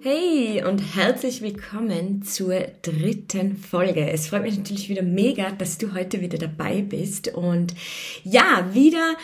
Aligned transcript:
Hey 0.00 0.62
und 0.64 0.78
herzlich 0.78 1.42
willkommen 1.42 2.22
zur 2.22 2.54
dritten 2.82 3.56
Folge. 3.56 4.08
Es 4.08 4.28
freut 4.28 4.42
mich 4.42 4.56
natürlich 4.56 4.88
wieder 4.88 5.02
mega, 5.02 5.50
dass 5.50 5.76
du 5.76 5.92
heute 5.92 6.20
wieder 6.20 6.38
dabei 6.38 6.82
bist 6.82 7.34
und 7.34 7.74
ja, 8.22 8.70
wieder 8.72 9.16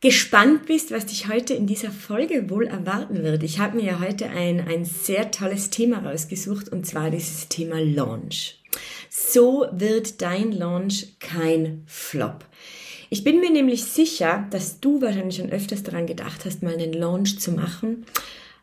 gespannt 0.00 0.66
bist, 0.66 0.90
was 0.90 1.06
dich 1.06 1.28
heute 1.28 1.54
in 1.54 1.68
dieser 1.68 1.92
Folge 1.92 2.50
wohl 2.50 2.66
erwarten 2.66 3.22
wird. 3.22 3.44
Ich 3.44 3.60
habe 3.60 3.76
mir 3.76 3.84
ja 3.84 4.00
heute 4.00 4.28
ein, 4.28 4.66
ein 4.66 4.84
sehr 4.84 5.30
tolles 5.30 5.70
Thema 5.70 5.98
rausgesucht 5.98 6.70
und 6.70 6.84
zwar 6.88 7.10
dieses 7.10 7.46
Thema 7.46 7.80
Launch. 7.80 8.60
So 9.08 9.66
wird 9.70 10.22
dein 10.22 10.50
Launch 10.50 11.20
kein 11.20 11.84
Flop. 11.86 12.44
Ich 13.10 13.22
bin 13.22 13.38
mir 13.38 13.50
nämlich 13.50 13.84
sicher, 13.84 14.48
dass 14.50 14.80
du 14.80 15.00
wahrscheinlich 15.00 15.36
schon 15.36 15.50
öfters 15.50 15.84
daran 15.84 16.08
gedacht 16.08 16.44
hast, 16.44 16.64
mal 16.64 16.74
einen 16.74 16.92
Launch 16.92 17.38
zu 17.38 17.52
machen 17.52 18.04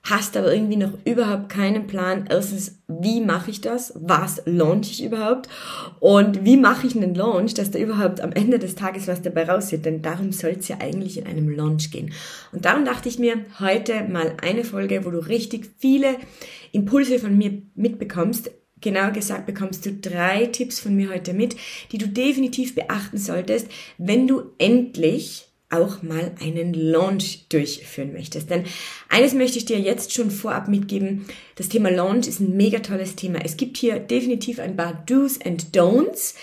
hast 0.03 0.35
aber 0.35 0.53
irgendwie 0.53 0.75
noch 0.75 0.91
überhaupt 1.05 1.49
keinen 1.49 1.87
Plan. 1.87 2.25
Erstens, 2.29 2.79
wie 2.87 3.21
mache 3.21 3.51
ich 3.51 3.61
das? 3.61 3.93
Was 3.95 4.41
launch 4.45 4.91
ich 4.91 5.03
überhaupt? 5.03 5.47
Und 5.99 6.43
wie 6.43 6.57
mache 6.57 6.87
ich 6.87 6.95
einen 6.95 7.15
Launch, 7.15 7.53
dass 7.53 7.71
da 7.71 7.79
überhaupt 7.79 8.19
am 8.19 8.33
Ende 8.33 8.59
des 8.59 8.75
Tages 8.75 9.07
was 9.07 9.21
dabei 9.21 9.49
raussieht? 9.49 9.85
Denn 9.85 10.01
darum 10.01 10.33
soll 10.33 10.57
es 10.59 10.67
ja 10.67 10.77
eigentlich 10.79 11.17
in 11.17 11.25
einem 11.25 11.49
Launch 11.49 11.89
gehen. 11.91 12.11
Und 12.51 12.65
darum 12.65 12.83
dachte 12.83 13.07
ich 13.07 13.17
mir, 13.17 13.45
heute 13.59 14.03
mal 14.03 14.33
eine 14.41 14.65
Folge, 14.65 15.05
wo 15.05 15.09
du 15.09 15.19
richtig 15.19 15.71
viele 15.77 16.17
Impulse 16.73 17.19
von 17.19 17.37
mir 17.37 17.61
mitbekommst, 17.75 18.51
Genauer 18.83 19.11
gesagt 19.11 19.45
bekommst 19.45 19.85
du 19.85 19.93
drei 19.93 20.47
Tipps 20.47 20.81
von 20.81 20.93
mir 20.93 21.09
heute 21.09 21.33
mit, 21.33 21.55
die 21.93 21.97
du 21.97 22.05
definitiv 22.05 22.75
beachten 22.75 23.17
solltest, 23.17 23.69
wenn 23.97 24.27
du 24.27 24.51
endlich 24.57 25.52
auch 25.73 26.03
mal 26.03 26.31
einen 26.39 26.73
Launch 26.73 27.45
durchführen 27.49 28.13
möchtest. 28.13 28.49
Denn 28.49 28.65
eines 29.09 29.33
möchte 29.33 29.57
ich 29.57 29.65
dir 29.65 29.79
jetzt 29.79 30.13
schon 30.13 30.31
vorab 30.31 30.67
mitgeben. 30.67 31.25
Das 31.55 31.69
Thema 31.69 31.89
Launch 31.89 32.27
ist 32.27 32.39
ein 32.39 32.55
mega 32.55 32.79
tolles 32.79 33.15
Thema. 33.15 33.39
Es 33.43 33.57
gibt 33.57 33.77
hier 33.77 33.99
definitiv 33.99 34.59
ein 34.59 34.75
paar 34.75 35.03
Do's 35.05 35.39
and 35.41 35.75
Don'ts. 35.75 36.35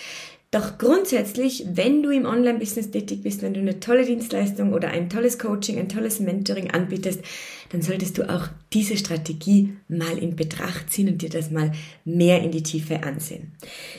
Doch 0.51 0.77
grundsätzlich, 0.77 1.65
wenn 1.71 2.03
du 2.03 2.09
im 2.09 2.25
Online-Business 2.25 2.91
tätig 2.91 3.23
bist, 3.23 3.41
wenn 3.41 3.53
du 3.53 3.61
eine 3.61 3.79
tolle 3.79 4.05
Dienstleistung 4.05 4.73
oder 4.73 4.89
ein 4.89 5.09
tolles 5.09 5.39
Coaching, 5.39 5.79
ein 5.79 5.87
tolles 5.87 6.19
Mentoring 6.19 6.71
anbietest, 6.71 7.21
dann 7.69 7.81
solltest 7.81 8.17
du 8.17 8.29
auch 8.29 8.49
diese 8.73 8.97
Strategie 8.97 9.77
mal 9.87 10.17
in 10.17 10.35
Betracht 10.35 10.91
ziehen 10.91 11.07
und 11.07 11.21
dir 11.21 11.29
das 11.29 11.51
mal 11.51 11.71
mehr 12.03 12.41
in 12.41 12.51
die 12.51 12.63
Tiefe 12.63 13.01
ansehen. 13.03 13.53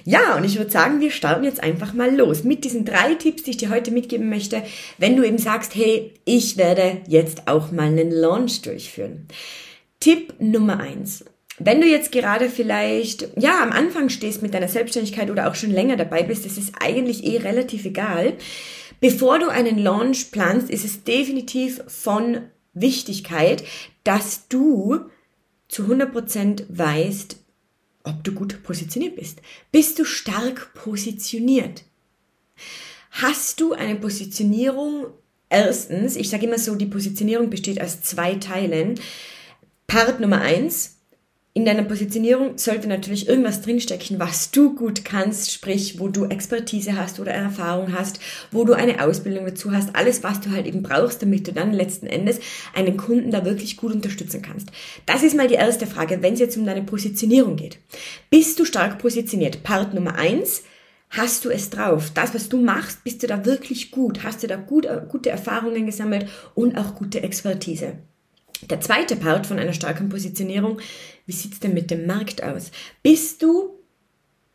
Ja, 0.05 0.37
und 0.37 0.45
ich 0.45 0.59
würde 0.59 0.71
sagen, 0.71 1.01
wir 1.01 1.11
starten 1.11 1.45
jetzt 1.45 1.63
einfach 1.63 1.95
mal 1.95 2.15
los 2.15 2.45
mit 2.45 2.65
diesen 2.65 2.85
drei 2.85 3.15
Tipps, 3.15 3.45
die 3.45 3.53
ich 3.53 3.57
dir 3.57 3.71
heute 3.71 3.91
mitgeben 3.91 4.29
möchte, 4.29 4.63
wenn 4.99 5.17
du 5.17 5.25
eben 5.25 5.39
sagst, 5.39 5.75
hey, 5.75 6.13
ich 6.27 6.59
werde 6.59 6.99
jetzt 7.09 7.49
auch 7.49 7.73
mal 7.73 7.87
einen 7.87 8.11
Launch 8.11 8.61
durchführen. 8.61 9.27
Tipp 10.01 10.35
Nummer 10.39 10.81
eins. 10.81 11.25
Wenn 11.59 11.81
du 11.81 11.87
jetzt 11.87 12.13
gerade 12.13 12.49
vielleicht, 12.49 13.29
ja, 13.37 13.63
am 13.63 13.73
Anfang 13.73 14.09
stehst 14.09 14.43
mit 14.43 14.55
deiner 14.55 14.69
Selbstständigkeit 14.69 15.31
oder 15.31 15.51
auch 15.51 15.55
schon 15.55 15.71
länger 15.71 15.97
dabei 15.97 16.23
bist, 16.23 16.45
das 16.45 16.57
ist 16.57 16.75
eigentlich 16.81 17.25
eh 17.25 17.39
relativ 17.39 17.85
egal. 17.85 18.35
Bevor 19.01 19.39
du 19.39 19.49
einen 19.49 19.79
Launch 19.79 20.31
planst, 20.31 20.71
ist 20.71 20.85
es 20.85 21.05
definitiv 21.05 21.83
von 21.89 22.43
Wichtigkeit, 22.73 23.65
dass 24.05 24.49
du 24.49 25.07
zu 25.69 25.85
100% 25.85 26.65
weißt, 26.69 27.37
ob 28.05 28.25
du 28.25 28.33
gut 28.33 28.63
positioniert 28.63 29.17
bist. 29.17 29.41
Bist 29.71 29.99
du 29.99 30.05
stark 30.05 30.73
positioniert? 30.75 31.85
Hast 33.11 33.61
du 33.61 33.73
eine 33.73 33.97
Positionierung? 33.97 35.07
Erstens, 35.49 36.17
ich 36.17 36.31
sage 36.31 36.47
immer 36.47 36.59
so, 36.59 36.75
die 36.75 36.87
Positionierung 36.87 37.51
besteht 37.51 37.81
aus 37.81 38.01
zwei 38.01 38.37
Teilen. 38.37 38.99
Part 39.87 40.21
Nummer 40.21 40.41
eins, 40.41 41.02
in 41.55 41.67
deiner 41.67 41.83
Positionierung 41.83 42.57
sollte 42.57 42.89
natürlich 42.89 43.29
irgendwas 43.29 43.61
drinstecken, 43.61 44.19
was 44.19 44.53
du 44.53 44.75
gut 44.75 45.05
kannst, 45.05 45.53
sprich, 45.53 46.01
wo 46.01 46.09
du 46.09 46.25
Expertise 46.25 46.97
hast 46.97 47.21
oder 47.21 47.33
Erfahrung 47.33 47.93
hast, 47.93 48.21
wo 48.51 48.65
du 48.65 48.73
eine 48.73 49.05
Ausbildung 49.05 49.45
dazu 49.45 49.71
hast, 49.71 49.95
alles, 49.95 50.23
was 50.23 50.41
du 50.41 50.51
halt 50.51 50.67
eben 50.67 50.83
brauchst, 50.83 51.21
damit 51.21 51.47
du 51.47 51.53
dann 51.53 51.75
letzten 51.75 52.07
Endes 52.07 52.41
einen 52.75 52.97
Kunden 52.97 53.31
da 53.31 53.45
wirklich 53.45 53.77
gut 53.77 53.93
unterstützen 53.93 54.41
kannst. 54.41 54.71
Das 55.05 55.23
ist 55.23 55.37
mal 55.37 55.47
die 55.47 55.55
erste 55.55 55.87
Frage, 55.87 56.23
wenn 56.23 56.35
es 56.35 56.41
jetzt 56.41 56.57
um 56.57 56.65
deine 56.65 56.85
Positionierung 56.85 57.57
geht. 57.57 57.79
Bist 58.31 58.59
du 58.59 58.65
stark 58.65 58.99
positioniert? 58.99 59.63
Part 59.63 59.93
Nummer 59.93 60.15
eins. 60.15 60.63
Hast 61.11 61.45
du 61.45 61.51
es 61.51 61.69
drauf? 61.69 62.13
Das, 62.15 62.35
was 62.35 62.49
du 62.49 62.63
machst, 62.63 63.05
bist 63.05 63.23
du 63.23 63.27
da 63.27 63.45
wirklich 63.45 63.91
gut? 63.91 64.25
Hast 64.25 64.43
du 64.43 64.47
da 64.47 64.57
gut, 64.57 64.87
äh, 64.87 65.03
gute 65.07 65.29
Erfahrungen 65.29 65.85
gesammelt 65.85 66.27
und 66.55 66.79
auch 66.79 66.95
gute 66.95 67.23
Expertise? 67.23 67.99
Der 68.71 68.81
zweite 68.81 69.17
Part 69.17 69.47
von 69.47 69.59
einer 69.59 69.73
starken 69.73 70.09
Positionierung, 70.09 70.79
wie 71.27 71.33
sieht's 71.33 71.61
denn 71.61 71.75
mit 71.75 71.91
dem 71.91 72.07
Markt 72.07 72.43
aus? 72.43 72.71
Bist 73.03 73.43
du 73.43 73.79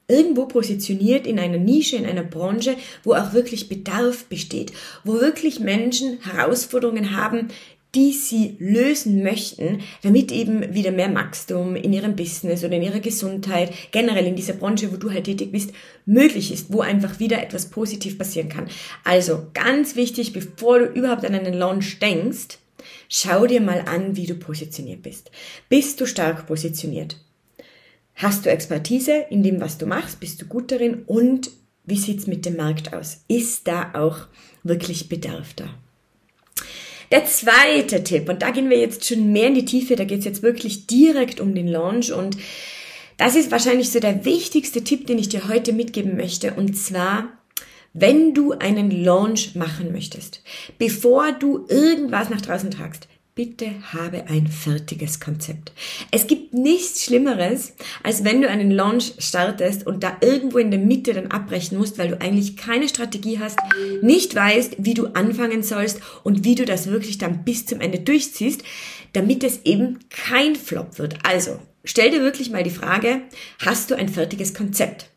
irgendwo 0.07 0.45
positioniert 0.45 1.27
in 1.27 1.39
einer 1.39 1.57
Nische, 1.57 1.97
in 1.97 2.05
einer 2.05 2.23
Branche, 2.23 2.77
wo 3.03 3.13
auch 3.13 3.33
wirklich 3.33 3.67
Bedarf 3.67 4.25
besteht, 4.25 4.71
wo 5.03 5.13
wirklich 5.13 5.59
Menschen 5.59 6.19
Herausforderungen 6.21 7.15
haben, 7.15 7.49
die 7.95 8.11
sie 8.11 8.55
lösen 8.59 9.23
möchten, 9.23 9.81
damit 10.03 10.31
eben 10.31 10.73
wieder 10.73 10.91
mehr 10.91 11.13
Wachstum 11.15 11.75
in 11.75 11.93
ihrem 11.93 12.15
Business 12.15 12.63
oder 12.63 12.75
in 12.75 12.83
ihrer 12.83 12.99
Gesundheit, 12.99 13.71
generell 13.91 14.27
in 14.27 14.35
dieser 14.35 14.53
Branche, 14.53 14.91
wo 14.91 14.97
du 14.97 15.11
halt 15.11 15.23
tätig 15.23 15.51
bist, 15.51 15.71
möglich 16.05 16.51
ist, 16.51 16.71
wo 16.71 16.81
einfach 16.81 17.19
wieder 17.19 17.41
etwas 17.41 17.69
positiv 17.69 18.17
passieren 18.17 18.49
kann. 18.49 18.67
Also 19.03 19.47
ganz 19.53 19.95
wichtig, 19.95 20.33
bevor 20.33 20.79
du 20.79 20.85
überhaupt 20.85 21.25
an 21.25 21.33
einen 21.33 21.53
Launch 21.53 21.99
denkst, 21.99 22.59
Schau 23.09 23.47
dir 23.47 23.61
mal 23.61 23.81
an, 23.81 24.15
wie 24.15 24.25
du 24.25 24.35
positioniert 24.35 25.01
bist. 25.01 25.31
Bist 25.69 25.99
du 26.01 26.05
stark 26.05 26.47
positioniert? 26.47 27.17
Hast 28.15 28.45
du 28.45 28.49
Expertise 28.49 29.25
in 29.29 29.43
dem, 29.43 29.61
was 29.61 29.77
du 29.77 29.85
machst? 29.85 30.19
Bist 30.19 30.41
du 30.41 30.45
gut 30.45 30.71
darin? 30.71 31.03
Und 31.05 31.51
wie 31.85 31.97
sieht's 31.97 32.27
mit 32.27 32.45
dem 32.45 32.57
Markt 32.57 32.93
aus? 32.93 33.23
Ist 33.27 33.67
da 33.67 33.91
auch 33.93 34.27
wirklich 34.63 35.07
Bedarf 35.07 35.53
da? 35.53 35.69
Der 37.11 37.25
zweite 37.25 38.03
Tipp, 38.03 38.27
und 38.27 38.41
da 38.41 38.51
gehen 38.51 38.69
wir 38.69 38.77
jetzt 38.77 39.05
schon 39.05 39.31
mehr 39.31 39.47
in 39.47 39.55
die 39.55 39.65
Tiefe, 39.65 39.95
da 39.95 40.03
geht's 40.03 40.25
jetzt 40.25 40.43
wirklich 40.43 40.87
direkt 40.87 41.39
um 41.39 41.55
den 41.55 41.67
Launch 41.67 42.11
und 42.11 42.37
das 43.15 43.35
ist 43.35 43.49
wahrscheinlich 43.49 43.91
so 43.91 43.99
der 44.01 44.25
wichtigste 44.25 44.83
Tipp, 44.83 45.07
den 45.07 45.17
ich 45.17 45.29
dir 45.29 45.47
heute 45.47 45.71
mitgeben 45.71 46.17
möchte, 46.17 46.53
und 46.55 46.75
zwar 46.75 47.36
wenn 47.99 48.33
du 48.33 48.53
einen 48.53 48.91
Launch 48.91 49.55
machen 49.55 49.91
möchtest, 49.91 50.41
bevor 50.77 51.31
du 51.31 51.65
irgendwas 51.67 52.29
nach 52.29 52.41
draußen 52.41 52.71
tragst, 52.71 53.07
bitte 53.33 53.71
habe 53.93 54.25
ein 54.29 54.47
fertiges 54.47 55.19
Konzept. 55.19 55.71
Es 56.11 56.25
gibt 56.25 56.55
nichts 56.55 57.03
Schlimmeres, 57.03 57.73
als 58.01 58.23
wenn 58.23 58.41
du 58.41 58.49
einen 58.49 58.71
Launch 58.71 59.13
startest 59.19 59.85
und 59.85 60.03
da 60.03 60.17
irgendwo 60.21 60.57
in 60.57 60.71
der 60.71 60.79
Mitte 60.79 61.13
dann 61.13 61.27
abbrechen 61.27 61.77
musst, 61.77 61.99
weil 61.99 62.09
du 62.09 62.19
eigentlich 62.19 62.57
keine 62.57 62.89
Strategie 62.89 63.39
hast, 63.39 63.59
nicht 64.01 64.33
weißt, 64.33 64.77
wie 64.79 64.95
du 64.95 65.07
anfangen 65.13 65.61
sollst 65.61 66.01
und 66.23 66.43
wie 66.43 66.55
du 66.55 66.65
das 66.65 66.87
wirklich 66.87 67.19
dann 67.19 67.43
bis 67.43 67.67
zum 67.67 67.79
Ende 67.79 67.99
durchziehst, 67.99 68.63
damit 69.13 69.43
es 69.43 69.61
eben 69.65 69.99
kein 70.09 70.55
Flop 70.55 70.97
wird. 70.97 71.15
Also, 71.23 71.59
stell 71.83 72.09
dir 72.09 72.21
wirklich 72.21 72.49
mal 72.49 72.63
die 72.63 72.71
Frage, 72.71 73.21
hast 73.59 73.91
du 73.91 73.95
ein 73.95 74.09
fertiges 74.09 74.55
Konzept? 74.55 75.11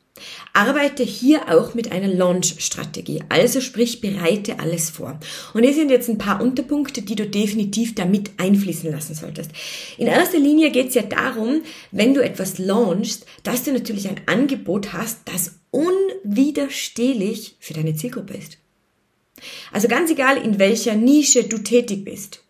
Arbeite 0.52 1.02
hier 1.02 1.48
auch 1.48 1.74
mit 1.74 1.92
einer 1.92 2.08
Launch-Strategie. 2.08 3.22
Also 3.28 3.60
sprich, 3.60 4.00
bereite 4.00 4.58
alles 4.58 4.90
vor. 4.90 5.18
Und 5.54 5.62
hier 5.62 5.74
sind 5.74 5.90
jetzt 5.90 6.08
ein 6.08 6.18
paar 6.18 6.40
Unterpunkte, 6.40 7.02
die 7.02 7.16
du 7.16 7.26
definitiv 7.26 7.94
damit 7.94 8.30
einfließen 8.36 8.90
lassen 8.90 9.14
solltest. 9.14 9.50
In 9.98 10.06
erster 10.06 10.38
Linie 10.38 10.70
geht 10.70 10.88
es 10.88 10.94
ja 10.94 11.02
darum, 11.02 11.62
wenn 11.90 12.14
du 12.14 12.22
etwas 12.22 12.58
launchst, 12.58 13.26
dass 13.42 13.64
du 13.64 13.72
natürlich 13.72 14.08
ein 14.08 14.20
Angebot 14.26 14.92
hast, 14.92 15.20
das 15.26 15.60
unwiderstehlich 15.70 17.56
für 17.60 17.74
deine 17.74 17.94
Zielgruppe 17.94 18.34
ist. 18.34 18.58
Also 19.72 19.88
ganz 19.88 20.10
egal, 20.10 20.36
in 20.36 20.58
welcher 20.58 20.94
Nische 20.94 21.44
du 21.44 21.58
tätig 21.58 22.04
bist. 22.04 22.42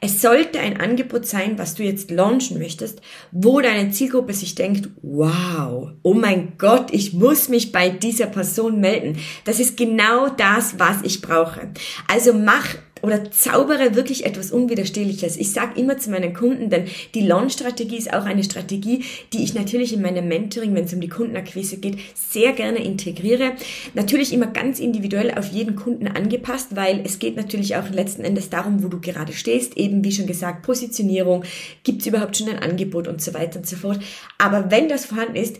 Es 0.00 0.20
sollte 0.20 0.60
ein 0.60 0.80
Angebot 0.80 1.26
sein, 1.26 1.58
was 1.58 1.74
du 1.74 1.82
jetzt 1.82 2.10
launchen 2.10 2.58
möchtest, 2.58 3.00
wo 3.32 3.60
deine 3.60 3.90
Zielgruppe 3.90 4.32
sich 4.32 4.54
denkt, 4.54 4.88
wow, 5.02 5.90
oh 6.02 6.14
mein 6.14 6.54
Gott, 6.58 6.92
ich 6.92 7.12
muss 7.12 7.48
mich 7.48 7.72
bei 7.72 7.90
dieser 7.90 8.26
Person 8.26 8.80
melden. 8.80 9.18
Das 9.44 9.60
ist 9.60 9.76
genau 9.76 10.28
das, 10.28 10.78
was 10.78 11.02
ich 11.02 11.20
brauche. 11.20 11.70
Also 12.08 12.32
mach 12.32 12.66
oder 13.02 13.30
zaubere 13.30 13.94
wirklich 13.94 14.26
etwas 14.26 14.50
Unwiderstehliches. 14.50 15.36
Ich 15.36 15.52
sage 15.52 15.80
immer 15.80 15.98
zu 15.98 16.10
meinen 16.10 16.34
Kunden, 16.34 16.70
denn 16.70 16.84
die 17.14 17.22
Launch-Strategie 17.22 17.96
ist 17.96 18.12
auch 18.12 18.24
eine 18.24 18.44
Strategie, 18.44 19.04
die 19.32 19.42
ich 19.42 19.54
natürlich 19.54 19.92
in 19.92 20.02
meinem 20.02 20.28
Mentoring, 20.28 20.74
wenn 20.74 20.84
es 20.84 20.92
um 20.92 21.00
die 21.00 21.08
Kundenakquise 21.08 21.78
geht, 21.78 21.98
sehr 22.14 22.52
gerne 22.52 22.84
integriere. 22.84 23.52
Natürlich 23.94 24.32
immer 24.32 24.46
ganz 24.46 24.78
individuell 24.78 25.32
auf 25.32 25.50
jeden 25.50 25.76
Kunden 25.76 26.08
angepasst, 26.08 26.76
weil 26.76 27.00
es 27.04 27.18
geht 27.18 27.36
natürlich 27.36 27.76
auch 27.76 27.88
letzten 27.90 28.22
Endes 28.22 28.50
darum, 28.50 28.82
wo 28.82 28.88
du 28.88 29.00
gerade 29.00 29.32
stehst. 29.32 29.76
Eben 29.76 30.04
wie 30.04 30.12
schon 30.12 30.26
gesagt, 30.26 30.62
Positionierung, 30.62 31.44
gibt 31.84 32.02
es 32.02 32.06
überhaupt 32.06 32.36
schon 32.36 32.48
ein 32.48 32.58
Angebot 32.58 33.08
und 33.08 33.22
so 33.22 33.34
weiter 33.34 33.58
und 33.58 33.66
so 33.66 33.76
fort. 33.76 34.00
Aber 34.38 34.70
wenn 34.70 34.88
das 34.88 35.06
vorhanden 35.06 35.36
ist, 35.36 35.56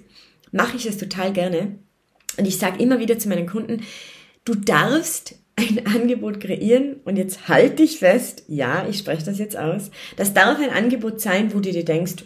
mache 0.52 0.76
ich 0.76 0.86
es 0.86 0.98
total 0.98 1.32
gerne. 1.32 1.78
Und 2.36 2.46
ich 2.46 2.58
sage 2.58 2.82
immer 2.82 3.00
wieder 3.00 3.18
zu 3.18 3.28
meinen 3.28 3.46
Kunden, 3.46 3.82
du 4.44 4.54
darfst 4.54 5.39
ein 5.60 5.86
Angebot 5.86 6.40
kreieren 6.40 6.96
und 7.04 7.16
jetzt 7.16 7.48
halt 7.48 7.78
dich 7.78 7.98
fest, 7.98 8.44
ja, 8.48 8.86
ich 8.88 8.98
spreche 8.98 9.24
das 9.24 9.38
jetzt 9.38 9.56
aus, 9.56 9.90
das 10.16 10.32
darf 10.34 10.58
ein 10.58 10.70
Angebot 10.70 11.20
sein, 11.20 11.52
wo 11.54 11.60
du 11.60 11.70
dir 11.70 11.84
denkst, 11.84 12.24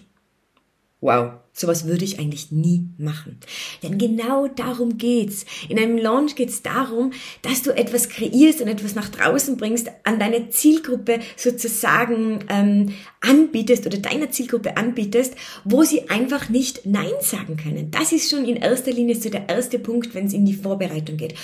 wow, 1.04 1.34
Sowas 1.56 1.86
würde 1.86 2.04
ich 2.04 2.18
eigentlich 2.18 2.50
nie 2.50 2.88
machen. 2.98 3.38
Denn 3.84 3.96
genau 3.96 4.48
darum 4.48 4.98
geht's. 4.98 5.46
In 5.68 5.78
einem 5.78 5.96
Launch 5.96 6.34
geht's 6.34 6.62
darum, 6.62 7.12
dass 7.42 7.62
du 7.62 7.70
etwas 7.70 8.08
kreierst 8.08 8.60
und 8.60 8.66
etwas 8.66 8.96
nach 8.96 9.08
draußen 9.08 9.56
bringst, 9.56 9.88
an 10.02 10.18
deine 10.18 10.50
Zielgruppe 10.50 11.20
sozusagen 11.36 12.40
ähm, 12.48 12.94
anbietest 13.20 13.86
oder 13.86 13.98
deiner 13.98 14.32
Zielgruppe 14.32 14.76
anbietest, 14.76 15.34
wo 15.62 15.84
sie 15.84 16.10
einfach 16.10 16.48
nicht 16.48 16.86
Nein 16.86 17.12
sagen 17.20 17.56
können. 17.56 17.92
Das 17.92 18.10
ist 18.10 18.28
schon 18.28 18.44
in 18.46 18.56
erster 18.56 18.90
Linie 18.90 19.14
so 19.14 19.30
der 19.30 19.48
erste 19.48 19.78
Punkt, 19.78 20.12
wenn 20.12 20.26
es 20.26 20.32
in 20.32 20.46
die 20.46 20.54
Vorbereitung 20.54 21.16
geht. 21.18 21.34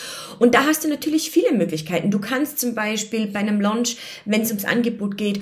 Und 0.41 0.57
da 0.57 0.67
hast 0.67 0.83
du 0.83 0.89
natürlich 0.89 1.31
viele 1.31 1.53
Möglichkeiten. 1.53 2.11
Du 2.11 2.19
kannst 2.19 2.59
zum 2.59 2.75
Beispiel 2.75 3.29
bei 3.29 3.39
einem 3.39 3.61
Launch, 3.61 3.97
wenn 4.25 4.43
es 4.43 4.49
ums 4.49 4.65
Angebot 4.65 5.17
geht, 5.17 5.41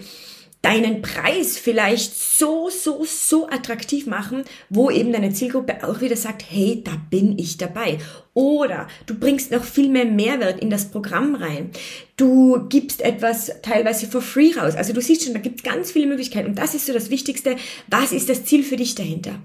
deinen 0.63 1.03
Preis 1.03 1.57
vielleicht 1.57 2.15
so, 2.15 2.69
so, 2.69 3.05
so 3.05 3.49
attraktiv 3.49 4.07
machen, 4.07 4.45
wo 4.69 4.91
eben 4.91 5.13
deine 5.13 5.33
Zielgruppe 5.33 5.87
auch 5.87 6.01
wieder 6.01 6.17
sagt, 6.17 6.45
hey, 6.49 6.83
da 6.85 6.93
bin 7.11 7.39
ich 7.39 7.59
dabei. 7.59 7.99
Oder 8.35 8.89
du 9.07 9.15
bringst 9.15 9.51
noch 9.51 9.65
viel 9.65 9.89
mehr 9.89 10.05
Mehrwert 10.05 10.61
in 10.61 10.71
das 10.71 10.91
Programm 10.91 11.35
rein. 11.35 11.71
Du 12.19 12.67
gibst 12.69 13.01
etwas 13.01 13.53
teilweise 13.63 14.09
for 14.09 14.21
free 14.21 14.53
raus. 14.53 14.75
Also 14.75 14.93
du 14.93 15.01
siehst 15.01 15.23
schon, 15.23 15.35
da 15.35 15.39
gibt 15.39 15.61
es 15.61 15.63
ganz 15.63 15.93
viele 15.93 16.09
Möglichkeiten. 16.09 16.49
Und 16.49 16.59
das 16.59 16.75
ist 16.75 16.87
so 16.87 16.93
das 16.93 17.11
Wichtigste. 17.11 17.55
Was 17.87 18.11
ist 18.11 18.29
das 18.29 18.45
Ziel 18.45 18.65
für 18.65 18.75
dich 18.75 18.97
dahinter? 18.97 19.39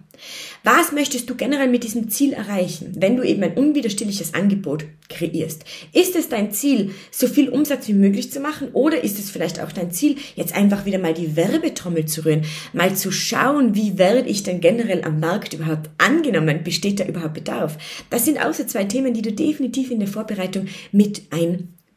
Was 0.63 0.91
möchtest 0.91 1.29
du 1.29 1.35
generell 1.35 1.67
mit 1.67 1.83
diesem 1.83 2.09
Ziel 2.09 2.33
erreichen, 2.33 2.93
wenn 2.97 3.15
du 3.15 3.21
eben 3.21 3.43
ein 3.43 3.53
unwiderstehliches 3.53 4.33
Angebot 4.33 4.85
kreierst? 5.07 5.65
Ist 5.93 6.15
es 6.15 6.29
dein 6.29 6.51
Ziel, 6.51 6.95
so 7.11 7.27
viel 7.27 7.49
Umsatz 7.49 7.87
wie 7.87 7.93
möglich 7.93 8.31
zu 8.31 8.39
machen? 8.39 8.69
Oder 8.73 9.03
ist 9.03 9.19
es 9.19 9.29
vielleicht 9.29 9.61
auch 9.61 9.71
dein 9.71 9.91
Ziel, 9.91 10.15
jetzt 10.35 10.55
einfach 10.55 10.87
wieder 10.87 10.97
mal 10.97 11.13
die 11.13 11.35
Werbetrommel 11.35 12.05
zu 12.05 12.25
rühren? 12.25 12.45
Mal 12.73 12.95
zu 12.95 13.11
schauen, 13.11 13.75
wie 13.75 13.99
werde 13.99 14.27
ich 14.27 14.41
denn 14.41 14.61
generell 14.61 15.03
am 15.03 15.19
Markt 15.19 15.53
überhaupt 15.53 15.91
angenommen? 15.99 16.63
Besteht 16.63 16.99
da 16.99 17.05
überhaupt 17.05 17.35
Bedarf? 17.35 17.77
Das 18.09 18.25
sind 18.25 18.43
auch 18.43 18.53
so 18.55 18.63
zwei 18.63 18.85
Themen, 18.85 19.13
die 19.13 19.21
du 19.21 19.31
definitiv 19.31 19.91
in 19.91 19.99
der 19.99 20.07
Vorbereitung 20.07 20.65
mit 20.91 21.21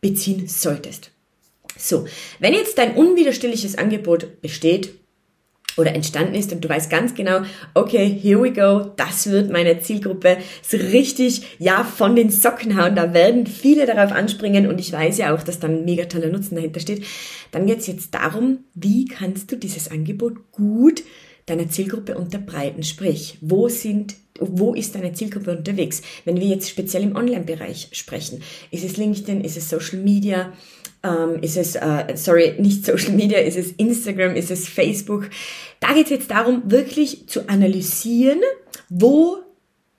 einbeziehen 0.03 0.49
solltest. 0.49 1.11
So, 1.79 2.07
wenn 2.39 2.55
jetzt 2.55 2.79
dein 2.79 2.95
unwiderstehliches 2.95 3.77
Angebot 3.77 4.41
besteht, 4.41 4.95
oder 5.77 5.95
entstanden 5.95 6.35
ist 6.35 6.53
und 6.53 6.65
du 6.65 6.71
weißt 6.71 6.89
ganz 6.89 7.15
genau, 7.15 7.43
okay, 7.75 8.09
here 8.09 8.43
we 8.43 8.51
go, 8.51 8.93
das 8.97 9.31
wird 9.31 9.51
meine 9.51 9.79
Zielgruppe 9.81 10.39
so 10.63 10.79
richtig, 10.79 11.57
ja, 11.59 11.85
von 11.85 12.17
den 12.17 12.31
Socken 12.31 12.81
hauen, 12.81 12.97
da 12.97 13.13
werden 13.13 13.47
viele 13.47 13.85
darauf 13.85 14.11
anspringen 14.13 14.69
und 14.69 14.81
ich 14.81 14.91
weiß 14.91 15.19
ja 15.19 15.35
auch, 15.35 15.43
dass 15.43 15.61
dann 15.61 15.85
mega 15.85 16.07
toller 16.07 16.29
Nutzen 16.29 16.55
dahinter 16.55 16.81
steht, 16.81 17.05
dann 17.51 17.67
geht 17.67 17.81
es 17.81 17.89
jetzt 17.89 18.15
darum, 18.15 18.61
wie 18.75 19.05
kannst 19.05 19.53
du 19.53 19.57
dieses 19.57 19.91
Angebot 19.91 20.51
gut 20.51 21.03
deiner 21.47 21.69
Zielgruppe 21.69 22.17
unterbreiten, 22.17 22.83
sprich, 22.83 23.39
wo 23.41 23.69
sind 23.69 24.17
wo 24.39 24.75
ist 24.75 24.95
deine 24.95 25.13
Zielgruppe 25.13 25.57
unterwegs? 25.57 26.03
Wenn 26.25 26.39
wir 26.39 26.47
jetzt 26.47 26.69
speziell 26.69 27.03
im 27.03 27.17
Online-Bereich 27.17 27.89
sprechen, 27.93 28.43
ist 28.71 28.85
es 28.85 28.97
LinkedIn, 28.97 29.41
ist 29.43 29.57
es 29.57 29.71
Social 29.71 29.99
Media, 30.01 30.53
ähm, 31.03 31.43
ist 31.43 31.57
es, 31.57 31.75
äh, 31.77 32.15
sorry, 32.17 32.55
nicht 32.59 32.85
Social 32.85 33.13
Media, 33.13 33.39
ist 33.39 33.57
es 33.57 33.73
Instagram, 33.73 34.35
ist 34.35 34.51
es 34.51 34.69
Facebook? 34.69 35.31
Da 35.81 35.95
geht 35.95 36.05
es 36.05 36.11
jetzt 36.11 36.31
darum, 36.31 36.63
wirklich 36.67 37.29
zu 37.29 37.49
analysieren, 37.49 38.41
wo 38.89 39.39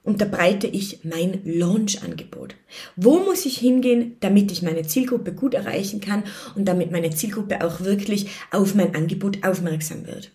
unterbreite 0.04 0.68
ich 0.68 1.04
mein 1.04 1.42
Launch-Angebot? 1.44 2.56
Wo 2.96 3.20
muss 3.20 3.46
ich 3.46 3.58
hingehen, 3.58 4.16
damit 4.22 4.52
ich 4.54 4.62
meine 4.62 4.84
Zielgruppe 4.84 5.34
gut 5.34 5.54
erreichen 5.54 6.00
kann 6.00 6.24
und 6.56 6.66
damit 6.66 6.92
meine 6.92 7.10
Zielgruppe 7.10 7.64
auch 7.66 7.82
wirklich 7.82 8.28
auf 8.52 8.74
mein 8.74 8.96
Angebot 8.96 9.44
aufmerksam 9.44 10.08
wird? 10.08 10.32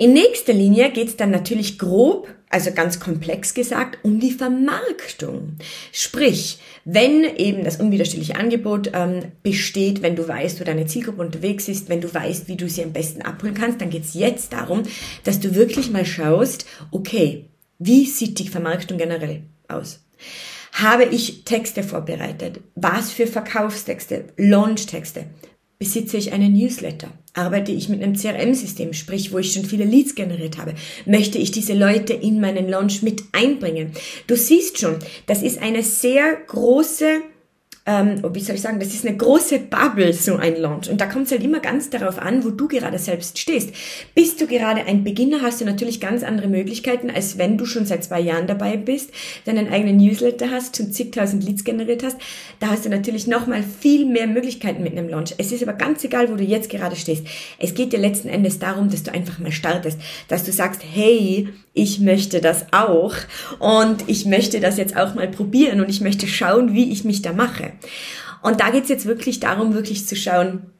In 0.00 0.14
nächster 0.14 0.54
Linie 0.54 0.90
geht 0.92 1.08
es 1.08 1.16
dann 1.18 1.30
natürlich 1.30 1.78
grob, 1.78 2.26
also 2.48 2.72
ganz 2.72 3.00
komplex 3.00 3.52
gesagt, 3.52 3.98
um 4.02 4.18
die 4.18 4.30
Vermarktung. 4.30 5.58
Sprich, 5.92 6.58
wenn 6.86 7.24
eben 7.36 7.64
das 7.64 7.76
unwiderstehliche 7.76 8.36
Angebot 8.36 8.92
ähm, 8.94 9.20
besteht, 9.42 10.00
wenn 10.00 10.16
du 10.16 10.26
weißt, 10.26 10.58
wo 10.58 10.64
deine 10.64 10.86
Zielgruppe 10.86 11.20
unterwegs 11.20 11.68
ist, 11.68 11.90
wenn 11.90 12.00
du 12.00 12.14
weißt, 12.14 12.48
wie 12.48 12.56
du 12.56 12.66
sie 12.66 12.82
am 12.82 12.94
besten 12.94 13.20
abholen 13.20 13.52
kannst, 13.52 13.82
dann 13.82 13.90
geht 13.90 14.04
es 14.04 14.14
jetzt 14.14 14.54
darum, 14.54 14.84
dass 15.24 15.38
du 15.38 15.54
wirklich 15.54 15.90
mal 15.90 16.06
schaust, 16.06 16.64
okay, 16.90 17.50
wie 17.78 18.06
sieht 18.06 18.38
die 18.38 18.48
Vermarktung 18.48 18.96
generell 18.96 19.42
aus? 19.68 20.02
Habe 20.72 21.04
ich 21.04 21.44
Texte 21.44 21.82
vorbereitet? 21.82 22.60
Was 22.74 23.12
für 23.12 23.26
Verkaufstexte? 23.26 24.32
Launch-Texte? 24.38 25.26
Besitze 25.78 26.16
ich 26.16 26.32
einen 26.32 26.54
Newsletter? 26.54 27.10
Arbeite 27.34 27.70
ich 27.70 27.88
mit 27.88 28.02
einem 28.02 28.16
CRM-System, 28.16 28.92
sprich, 28.92 29.32
wo 29.32 29.38
ich 29.38 29.52
schon 29.52 29.64
viele 29.64 29.84
Leads 29.84 30.16
generiert 30.16 30.58
habe? 30.58 30.74
Möchte 31.06 31.38
ich 31.38 31.52
diese 31.52 31.74
Leute 31.74 32.12
in 32.12 32.40
meinen 32.40 32.68
Launch 32.68 33.02
mit 33.02 33.22
einbringen? 33.32 33.92
Du 34.26 34.36
siehst 34.36 34.78
schon, 34.78 34.96
das 35.26 35.42
ist 35.42 35.62
eine 35.62 35.84
sehr 35.84 36.36
große 36.48 37.22
ähm, 37.86 38.22
wie 38.32 38.40
soll 38.40 38.56
ich 38.56 38.60
sagen, 38.60 38.78
das 38.78 38.94
ist 38.94 39.06
eine 39.06 39.16
große 39.16 39.58
Bubble, 39.60 40.12
so 40.12 40.36
ein 40.36 40.56
Launch. 40.56 40.90
Und 40.90 41.00
da 41.00 41.06
kommt 41.06 41.26
es 41.26 41.32
halt 41.32 41.42
immer 41.42 41.60
ganz 41.60 41.88
darauf 41.88 42.18
an, 42.18 42.44
wo 42.44 42.50
du 42.50 42.68
gerade 42.68 42.98
selbst 42.98 43.38
stehst. 43.38 43.70
Bist 44.14 44.40
du 44.40 44.46
gerade 44.46 44.84
ein 44.84 45.02
Beginner, 45.02 45.40
hast 45.42 45.60
du 45.60 45.64
natürlich 45.64 46.00
ganz 46.00 46.22
andere 46.22 46.48
Möglichkeiten, 46.48 47.10
als 47.10 47.38
wenn 47.38 47.56
du 47.56 47.64
schon 47.64 47.86
seit 47.86 48.04
zwei 48.04 48.20
Jahren 48.20 48.46
dabei 48.46 48.76
bist, 48.76 49.10
deinen 49.46 49.72
eigenen 49.72 49.96
Newsletter 49.96 50.50
hast, 50.50 50.76
schon 50.76 50.92
zigtausend 50.92 51.44
Leads 51.44 51.64
generiert 51.64 52.04
hast. 52.04 52.18
Da 52.58 52.68
hast 52.68 52.84
du 52.84 52.90
natürlich 52.90 53.26
nochmal 53.26 53.62
viel 53.62 54.04
mehr 54.04 54.26
Möglichkeiten 54.26 54.82
mit 54.82 54.92
einem 54.92 55.08
Launch. 55.08 55.34
Es 55.38 55.50
ist 55.50 55.62
aber 55.62 55.72
ganz 55.72 56.04
egal, 56.04 56.30
wo 56.30 56.36
du 56.36 56.44
jetzt 56.44 56.68
gerade 56.68 56.96
stehst. 56.96 57.26
Es 57.58 57.74
geht 57.74 57.92
dir 57.92 57.98
letzten 57.98 58.28
Endes 58.28 58.58
darum, 58.58 58.90
dass 58.90 59.04
du 59.04 59.12
einfach 59.12 59.38
mal 59.38 59.52
startest, 59.52 59.98
dass 60.28 60.44
du 60.44 60.52
sagst, 60.52 60.82
hey, 60.92 61.48
ich 61.72 62.00
möchte 62.00 62.40
das 62.40 62.66
auch 62.72 63.14
und 63.58 64.08
ich 64.08 64.26
möchte 64.26 64.60
das 64.60 64.76
jetzt 64.76 64.96
auch 64.96 65.14
mal 65.14 65.28
probieren 65.28 65.80
und 65.80 65.88
ich 65.88 66.00
möchte 66.00 66.26
schauen, 66.26 66.74
wie 66.74 66.90
ich 66.90 67.04
mich 67.04 67.22
da 67.22 67.32
mache. 67.32 67.72
Und 68.42 68.60
da 68.60 68.70
geht's 68.70 68.88
jetzt 68.88 69.06
wirklich 69.06 69.40
darum, 69.40 69.74
wirklich 69.74 70.06
zu 70.06 70.16
schauen, 70.16 70.70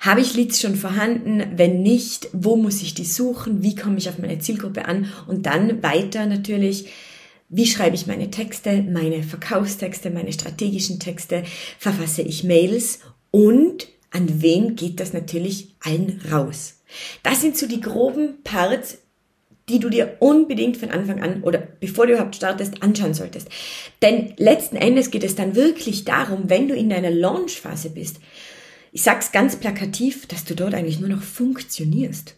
habe 0.00 0.20
ich 0.20 0.34
Leads 0.34 0.60
schon 0.60 0.76
vorhanden? 0.76 1.42
Wenn 1.56 1.82
nicht, 1.82 2.28
wo 2.32 2.56
muss 2.56 2.82
ich 2.82 2.94
die 2.94 3.04
suchen? 3.04 3.62
Wie 3.62 3.74
komme 3.74 3.98
ich 3.98 4.08
auf 4.08 4.18
meine 4.18 4.38
Zielgruppe 4.38 4.84
an? 4.84 5.10
Und 5.26 5.46
dann 5.46 5.82
weiter 5.82 6.26
natürlich, 6.26 6.86
wie 7.48 7.66
schreibe 7.66 7.96
ich 7.96 8.06
meine 8.06 8.30
Texte, 8.30 8.82
meine 8.82 9.22
Verkaufstexte, 9.22 10.10
meine 10.10 10.32
strategischen 10.32 11.00
Texte? 11.00 11.44
Verfasse 11.78 12.22
ich 12.22 12.44
Mails? 12.44 13.00
Und 13.30 13.88
an 14.10 14.42
wen 14.42 14.76
geht 14.76 15.00
das 15.00 15.12
natürlich 15.12 15.74
allen 15.80 16.20
raus? 16.30 16.74
Das 17.22 17.40
sind 17.40 17.56
so 17.56 17.66
die 17.66 17.80
groben 17.80 18.42
Parts, 18.44 18.98
die 19.68 19.80
du 19.80 19.90
dir 19.90 20.16
unbedingt 20.20 20.76
von 20.76 20.90
Anfang 20.90 21.22
an 21.22 21.42
oder 21.42 21.58
bevor 21.58 22.06
du 22.06 22.12
überhaupt 22.12 22.36
startest, 22.36 22.82
anschauen 22.82 23.14
solltest. 23.14 23.48
Denn 24.00 24.34
letzten 24.36 24.76
Endes 24.76 25.10
geht 25.10 25.24
es 25.24 25.34
dann 25.34 25.56
wirklich 25.56 26.04
darum, 26.04 26.48
wenn 26.48 26.68
du 26.68 26.74
in 26.74 26.88
deiner 26.88 27.10
Launchphase 27.10 27.90
bist, 27.90 28.18
ich 28.92 29.02
sag's 29.02 29.32
ganz 29.32 29.56
plakativ, 29.56 30.26
dass 30.26 30.44
du 30.44 30.54
dort 30.54 30.72
eigentlich 30.72 31.00
nur 31.00 31.08
noch 31.08 31.22
funktionierst. 31.22 32.34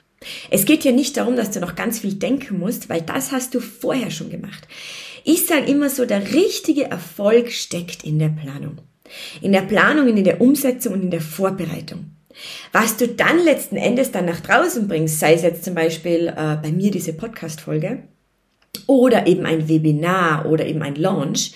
Es 0.51 0.65
geht 0.65 0.83
hier 0.83 0.93
nicht 0.93 1.17
darum, 1.17 1.37
dass 1.37 1.53
du 1.53 1.61
noch 1.61 1.77
ganz 1.77 2.01
viel 2.01 2.15
denken 2.15 2.59
musst, 2.59 2.89
weil 2.89 3.03
das 3.03 3.31
hast 3.31 3.55
du 3.55 3.61
vorher 3.61 4.11
schon 4.11 4.31
gemacht. 4.31 4.67
Ich 5.25 5.47
sage 5.47 5.67
immer 5.67 5.91
so, 5.91 6.05
der 6.05 6.33
richtige 6.33 6.85
Erfolg 6.85 7.53
steckt 7.53 8.03
in 8.03 8.19
der 8.19 8.31
Planung. 8.31 8.79
In 9.41 9.53
der 9.53 9.63
Planung, 9.63 10.09
in 10.09 10.25
der 10.25 10.41
Umsetzung 10.41 10.95
und 10.95 11.03
in 11.03 11.11
der 11.11 11.21
Vorbereitung. 11.21 12.18
Was 12.73 12.97
du 12.97 13.09
dann 13.09 13.43
letzten 13.45 13.77
Endes 13.77 14.13
dann 14.13 14.27
nach 14.27 14.41
draußen 14.41 14.89
bringst, 14.89 15.21
sei 15.21 15.35
es 15.35 15.43
jetzt 15.43 15.65
zum 15.65 15.75
Beispiel 15.75 16.29
äh, 16.29 16.57
bei 16.63 16.71
mir 16.73 16.91
diese 16.91 17.13
Podcast-Folge 17.13 18.05
oder 18.87 19.27
eben 19.27 19.47
ein 19.47 19.69
Webinar 19.69 20.47
oder 20.47 20.67
eben 20.67 20.83
ein 20.83 20.95
Launch, 20.95 21.53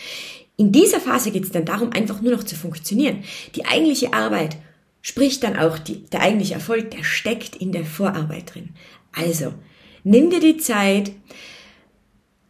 in 0.57 0.71
dieser 0.71 1.01
Phase 1.01 1.31
geht 1.31 1.45
es 1.45 1.51
dann 1.51 1.65
darum, 1.65 1.93
einfach 1.93 2.21
nur 2.21 2.33
noch 2.33 2.45
zu 2.45 2.55
funktionieren. 2.55 3.25
Die 3.55 3.65
eigentliche 3.65 4.13
Arbeit, 4.13 4.57
sprich 5.01 5.41
dann 5.41 5.57
auch 5.57 5.79
die, 5.79 6.05
der 6.05 6.21
eigentliche 6.21 6.55
Erfolg, 6.55 6.91
der 6.91 7.05
steckt 7.05 7.57
in 7.57 7.73
der 7.73 7.85
Vorarbeit 7.85 8.55
drin. 8.55 8.71
Also, 9.13 9.55
nimm 10.05 10.31
dir 10.31 10.41
die 10.41 10.59
Zeit, 10.59 11.13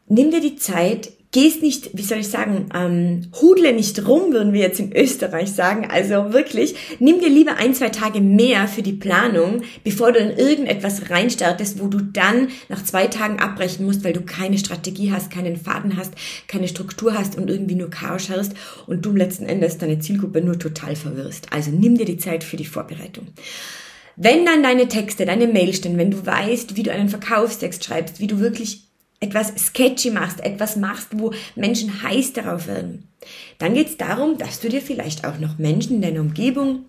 nimm 0.09 0.31
dir 0.31 0.41
die 0.41 0.57
Zeit, 0.57 1.13
gehst 1.33 1.63
nicht, 1.63 1.91
wie 1.95 2.03
soll 2.03 2.19
ich 2.19 2.29
sagen, 2.29 2.69
ähm, 2.75 3.31
hudle 3.41 3.73
nicht 3.73 4.07
rum, 4.07 4.33
würden 4.33 4.53
wir 4.53 4.61
jetzt 4.61 4.79
in 4.79 4.95
Österreich 4.95 5.51
sagen. 5.53 5.89
Also 5.91 6.35
wirklich, 6.35 6.75
nimm 7.01 7.21
dir 7.21 7.31
lieber 7.31 7.57
ein, 7.57 7.75
zwei 7.75 7.89
Tage 7.89 8.21
mehr 8.21 8.69
für 8.69 8.83
die 8.83 8.93
Planung, 8.93 9.63
bevor 9.83 10.13
du 10.13 10.19
in 10.19 10.37
irgendetwas 10.37 11.09
reinstartest, 11.11 11.81
wo 11.81 11.87
du 11.89 12.01
dann 12.01 12.49
nach 12.69 12.85
zwei 12.85 13.07
Tagen 13.07 13.41
abbrechen 13.41 13.87
musst, 13.87 14.05
weil 14.05 14.13
du 14.13 14.21
keine 14.21 14.59
Strategie 14.59 15.11
hast, 15.11 15.31
keinen 15.31 15.57
Faden 15.57 15.97
hast, 15.97 16.13
keine 16.49 16.69
Struktur 16.69 17.15
hast 17.15 17.39
und 17.39 17.49
irgendwie 17.49 17.77
nur 17.77 17.89
Chaos 17.89 18.29
hast 18.29 18.53
und 18.87 19.05
du 19.05 19.13
letzten 19.13 19.47
Endes 19.47 19.79
deine 19.79 20.01
Zielgruppe 20.01 20.43
nur 20.43 20.59
total 20.59 20.97
verwirrst. 20.97 21.47
Also 21.51 21.71
nimm 21.71 21.97
dir 21.97 22.07
die 22.07 22.19
Zeit 22.19 22.45
für 22.45 22.59
die 22.59 22.67
Vorbereitung. 22.67 23.29
Wenn 24.17 24.45
dann 24.45 24.63
deine 24.63 24.89
Texte, 24.89 25.25
deine 25.25 25.47
Mails 25.47 25.79
stehen, 25.79 25.97
wenn 25.97 26.11
du 26.11 26.27
weißt, 26.27 26.77
wie 26.77 26.83
du 26.83 26.93
einen 26.93 27.09
Verkaufstext 27.09 27.85
schreibst, 27.85 28.21
wie 28.21 28.27
du 28.27 28.39
wirklich 28.39 28.92
etwas 29.23 29.53
sketchy 29.57 30.11
machst, 30.11 30.41
etwas 30.41 30.77
machst, 30.77 31.09
wo 31.13 31.33
Menschen 31.55 32.03
heiß 32.03 32.33
darauf 32.33 32.67
werden, 32.67 33.09
dann 33.59 33.75
geht 33.75 33.89
es 33.89 33.97
darum, 33.97 34.37
dass 34.37 34.61
du 34.61 34.69
dir 34.69 34.83
vielleicht 34.83 35.25
auch 35.25 35.39
noch 35.39 35.59
Menschen 35.59 35.97
in 35.97 36.03
deiner 36.03 36.21
Umgebung 36.21 36.87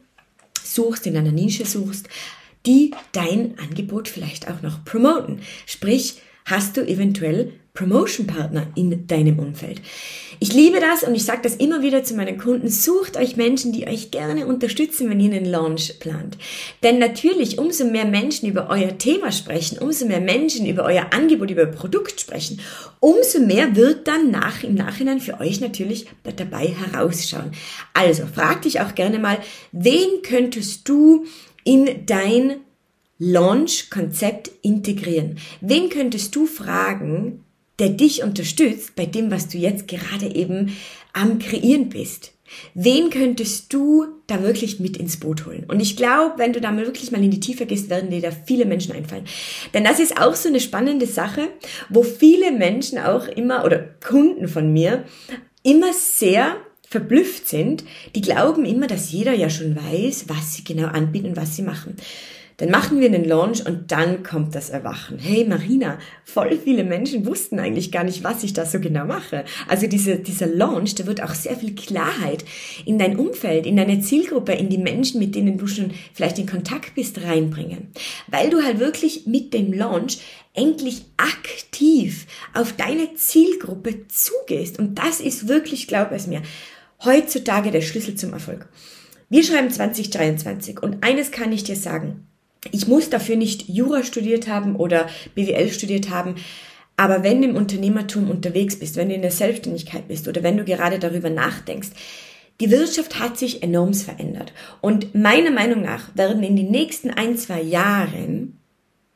suchst, 0.63 1.05
in 1.05 1.13
deiner 1.13 1.31
Nische 1.31 1.65
suchst, 1.65 2.09
die 2.65 2.91
dein 3.11 3.57
Angebot 3.59 4.07
vielleicht 4.07 4.49
auch 4.49 4.61
noch 4.61 4.83
promoten. 4.83 5.41
Sprich, 5.65 6.21
hast 6.45 6.77
du 6.77 6.81
eventuell 6.81 7.53
Promotion-Partner 7.73 8.67
in 8.75 9.07
deinem 9.07 9.39
Umfeld. 9.39 9.81
Ich 10.39 10.53
liebe 10.53 10.79
das 10.79 11.01
und 11.01 11.15
ich 11.15 11.25
sage 11.25 11.41
das 11.41 11.55
immer 11.55 11.81
wieder 11.81 12.03
zu 12.03 12.13
meinen 12.13 12.37
Kunden, 12.37 12.69
sucht 12.69 13.17
euch 13.17 13.35
Menschen, 13.35 13.71
die 13.71 13.87
euch 13.87 14.11
gerne 14.11 14.45
unterstützen, 14.45 15.09
wenn 15.09 15.19
ihr 15.19 15.33
einen 15.33 15.45
Launch 15.45 15.99
plant. 15.99 16.37
Denn 16.83 16.99
natürlich, 16.99 17.57
umso 17.57 17.85
mehr 17.85 18.05
Menschen 18.05 18.47
über 18.47 18.69
euer 18.69 18.99
Thema 18.99 19.31
sprechen, 19.31 19.79
umso 19.79 20.05
mehr 20.05 20.21
Menschen 20.21 20.67
über 20.67 20.83
euer 20.83 21.07
Angebot, 21.13 21.49
über 21.49 21.61
euer 21.61 21.71
Produkt 21.71 22.21
sprechen, 22.21 22.59
umso 22.99 23.39
mehr 23.39 23.75
wird 23.75 24.07
dann 24.07 24.29
nach, 24.29 24.63
im 24.63 24.75
Nachhinein 24.75 25.19
für 25.19 25.39
euch 25.39 25.59
natürlich 25.59 26.05
dabei 26.35 26.67
herausschauen. 26.67 27.53
Also 27.95 28.27
frag 28.27 28.61
dich 28.61 28.81
auch 28.81 28.93
gerne 28.93 29.17
mal, 29.17 29.39
wen 29.71 30.21
könntest 30.21 30.87
du 30.87 31.25
in 31.63 32.05
dein 32.05 32.57
Launch-Konzept 33.17 34.51
integrieren? 34.61 35.37
Wen 35.61 35.89
könntest 35.89 36.35
du 36.35 36.45
fragen, 36.45 37.43
der 37.79 37.89
dich 37.89 38.23
unterstützt 38.23 38.95
bei 38.95 39.05
dem, 39.05 39.31
was 39.31 39.47
du 39.47 39.57
jetzt 39.57 39.87
gerade 39.87 40.33
eben 40.33 40.75
am 41.13 41.39
Kreieren 41.39 41.89
bist. 41.89 42.33
Wen 42.75 43.09
könntest 43.09 43.73
du 43.73 44.05
da 44.27 44.43
wirklich 44.43 44.79
mit 44.79 44.97
ins 44.97 45.17
Boot 45.17 45.45
holen? 45.45 45.65
Und 45.67 45.79
ich 45.79 45.97
glaube, 45.97 46.35
wenn 46.37 46.53
du 46.53 46.61
da 46.61 46.71
mal 46.71 46.85
wirklich 46.85 47.11
mal 47.11 47.23
in 47.23 47.31
die 47.31 47.39
Tiefe 47.39 47.65
gehst, 47.65 47.89
werden 47.89 48.09
dir 48.09 48.21
da 48.21 48.31
viele 48.31 48.65
Menschen 48.65 48.93
einfallen. 48.93 49.25
Denn 49.73 49.83
das 49.83 49.99
ist 49.99 50.19
auch 50.19 50.35
so 50.35 50.49
eine 50.49 50.59
spannende 50.59 51.07
Sache, 51.07 51.49
wo 51.89 52.03
viele 52.03 52.51
Menschen 52.51 52.99
auch 52.99 53.27
immer 53.27 53.65
oder 53.65 53.79
Kunden 53.79 54.47
von 54.47 54.71
mir 54.71 55.05
immer 55.63 55.93
sehr 55.93 56.57
verblüfft 56.87 57.47
sind. 57.47 57.83
Die 58.15 58.21
glauben 58.21 58.65
immer, 58.65 58.87
dass 58.87 59.11
jeder 59.11 59.33
ja 59.33 59.49
schon 59.49 59.75
weiß, 59.75 60.25
was 60.27 60.53
sie 60.53 60.63
genau 60.63 60.87
anbieten 60.87 61.29
und 61.29 61.37
was 61.37 61.55
sie 61.55 61.63
machen. 61.63 61.95
Dann 62.57 62.69
machen 62.69 62.99
wir 62.99 63.07
einen 63.07 63.25
Launch 63.25 63.65
und 63.65 63.91
dann 63.91 64.23
kommt 64.23 64.55
das 64.55 64.69
Erwachen. 64.69 65.17
Hey 65.19 65.45
Marina, 65.45 65.97
voll 66.23 66.57
viele 66.63 66.83
Menschen 66.83 67.25
wussten 67.25 67.59
eigentlich 67.59 67.91
gar 67.91 68.03
nicht, 68.03 68.23
was 68.23 68.43
ich 68.43 68.53
da 68.53 68.65
so 68.65 68.79
genau 68.79 69.05
mache. 69.05 69.45
Also 69.67 69.87
diese, 69.87 70.17
dieser 70.17 70.47
Launch, 70.47 70.95
da 70.95 71.05
wird 71.05 71.23
auch 71.23 71.33
sehr 71.33 71.55
viel 71.55 71.75
Klarheit 71.75 72.45
in 72.85 72.99
dein 72.99 73.17
Umfeld, 73.17 73.65
in 73.65 73.77
deine 73.77 74.01
Zielgruppe, 74.01 74.53
in 74.53 74.69
die 74.69 74.77
Menschen, 74.77 75.19
mit 75.19 75.35
denen 75.35 75.57
du 75.57 75.67
schon 75.67 75.91
vielleicht 76.13 76.39
in 76.39 76.45
Kontakt 76.45 76.95
bist, 76.95 77.23
reinbringen. 77.23 77.87
Weil 78.27 78.49
du 78.49 78.63
halt 78.63 78.79
wirklich 78.79 79.25
mit 79.25 79.53
dem 79.53 79.73
Launch 79.73 80.19
endlich 80.53 81.05
aktiv 81.17 82.27
auf 82.53 82.73
deine 82.73 83.15
Zielgruppe 83.15 84.07
zugehst. 84.07 84.77
Und 84.77 84.99
das 84.99 85.19
ist 85.19 85.47
wirklich, 85.47 85.87
glaub 85.87 86.11
es 86.11 86.27
mir, 86.27 86.43
heutzutage 87.03 87.71
der 87.71 87.81
Schlüssel 87.81 88.15
zum 88.15 88.33
Erfolg. 88.33 88.67
Wir 89.29 89.43
schreiben 89.43 89.71
2023 89.71 90.81
und 90.81 91.03
eines 91.03 91.31
kann 91.31 91.51
ich 91.51 91.63
dir 91.63 91.75
sagen. 91.75 92.27
Ich 92.71 92.87
muss 92.87 93.09
dafür 93.09 93.35
nicht 93.35 93.67
Jura 93.67 94.03
studiert 94.03 94.47
haben 94.47 94.75
oder 94.75 95.07
BWL 95.35 95.69
studiert 95.71 96.09
haben. 96.09 96.35
Aber 96.95 97.23
wenn 97.23 97.41
du 97.41 97.49
im 97.49 97.55
Unternehmertum 97.55 98.29
unterwegs 98.29 98.77
bist, 98.77 98.95
wenn 98.95 99.09
du 99.09 99.15
in 99.15 99.21
der 99.21 99.31
Selbstständigkeit 99.31 100.07
bist 100.07 100.27
oder 100.27 100.43
wenn 100.43 100.57
du 100.57 100.63
gerade 100.63 100.99
darüber 100.99 101.29
nachdenkst, 101.29 101.89
die 102.61 102.69
Wirtschaft 102.69 103.19
hat 103.19 103.37
sich 103.37 103.63
enorm 103.63 103.93
verändert. 103.93 104.53
Und 104.79 105.15
meiner 105.15 105.51
Meinung 105.51 105.81
nach 105.81 106.15
werden 106.15 106.43
in 106.43 106.55
den 106.55 106.69
nächsten 106.69 107.09
ein, 107.09 107.35
zwei 107.37 107.61
Jahren, 107.61 108.59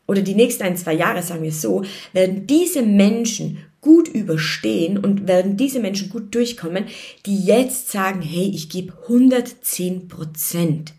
oder 0.08 0.22
die 0.22 0.36
nächsten 0.36 0.64
ein, 0.64 0.78
zwei 0.78 0.94
Jahre, 0.94 1.22
sagen 1.22 1.44
wir 1.44 1.52
so, 1.52 1.84
werden 2.14 2.48
diese 2.48 2.82
Menschen 2.82 3.60
gut 3.82 4.08
überstehen 4.08 4.98
und 4.98 5.28
werden 5.28 5.56
diese 5.56 5.80
Menschen 5.80 6.10
gut 6.10 6.34
durchkommen, 6.34 6.86
die 7.26 7.46
jetzt 7.46 7.92
sagen, 7.92 8.22
hey, 8.22 8.52
ich 8.54 8.70
gebe 8.70 8.94
110 9.04 10.08
Prozent. 10.08 10.94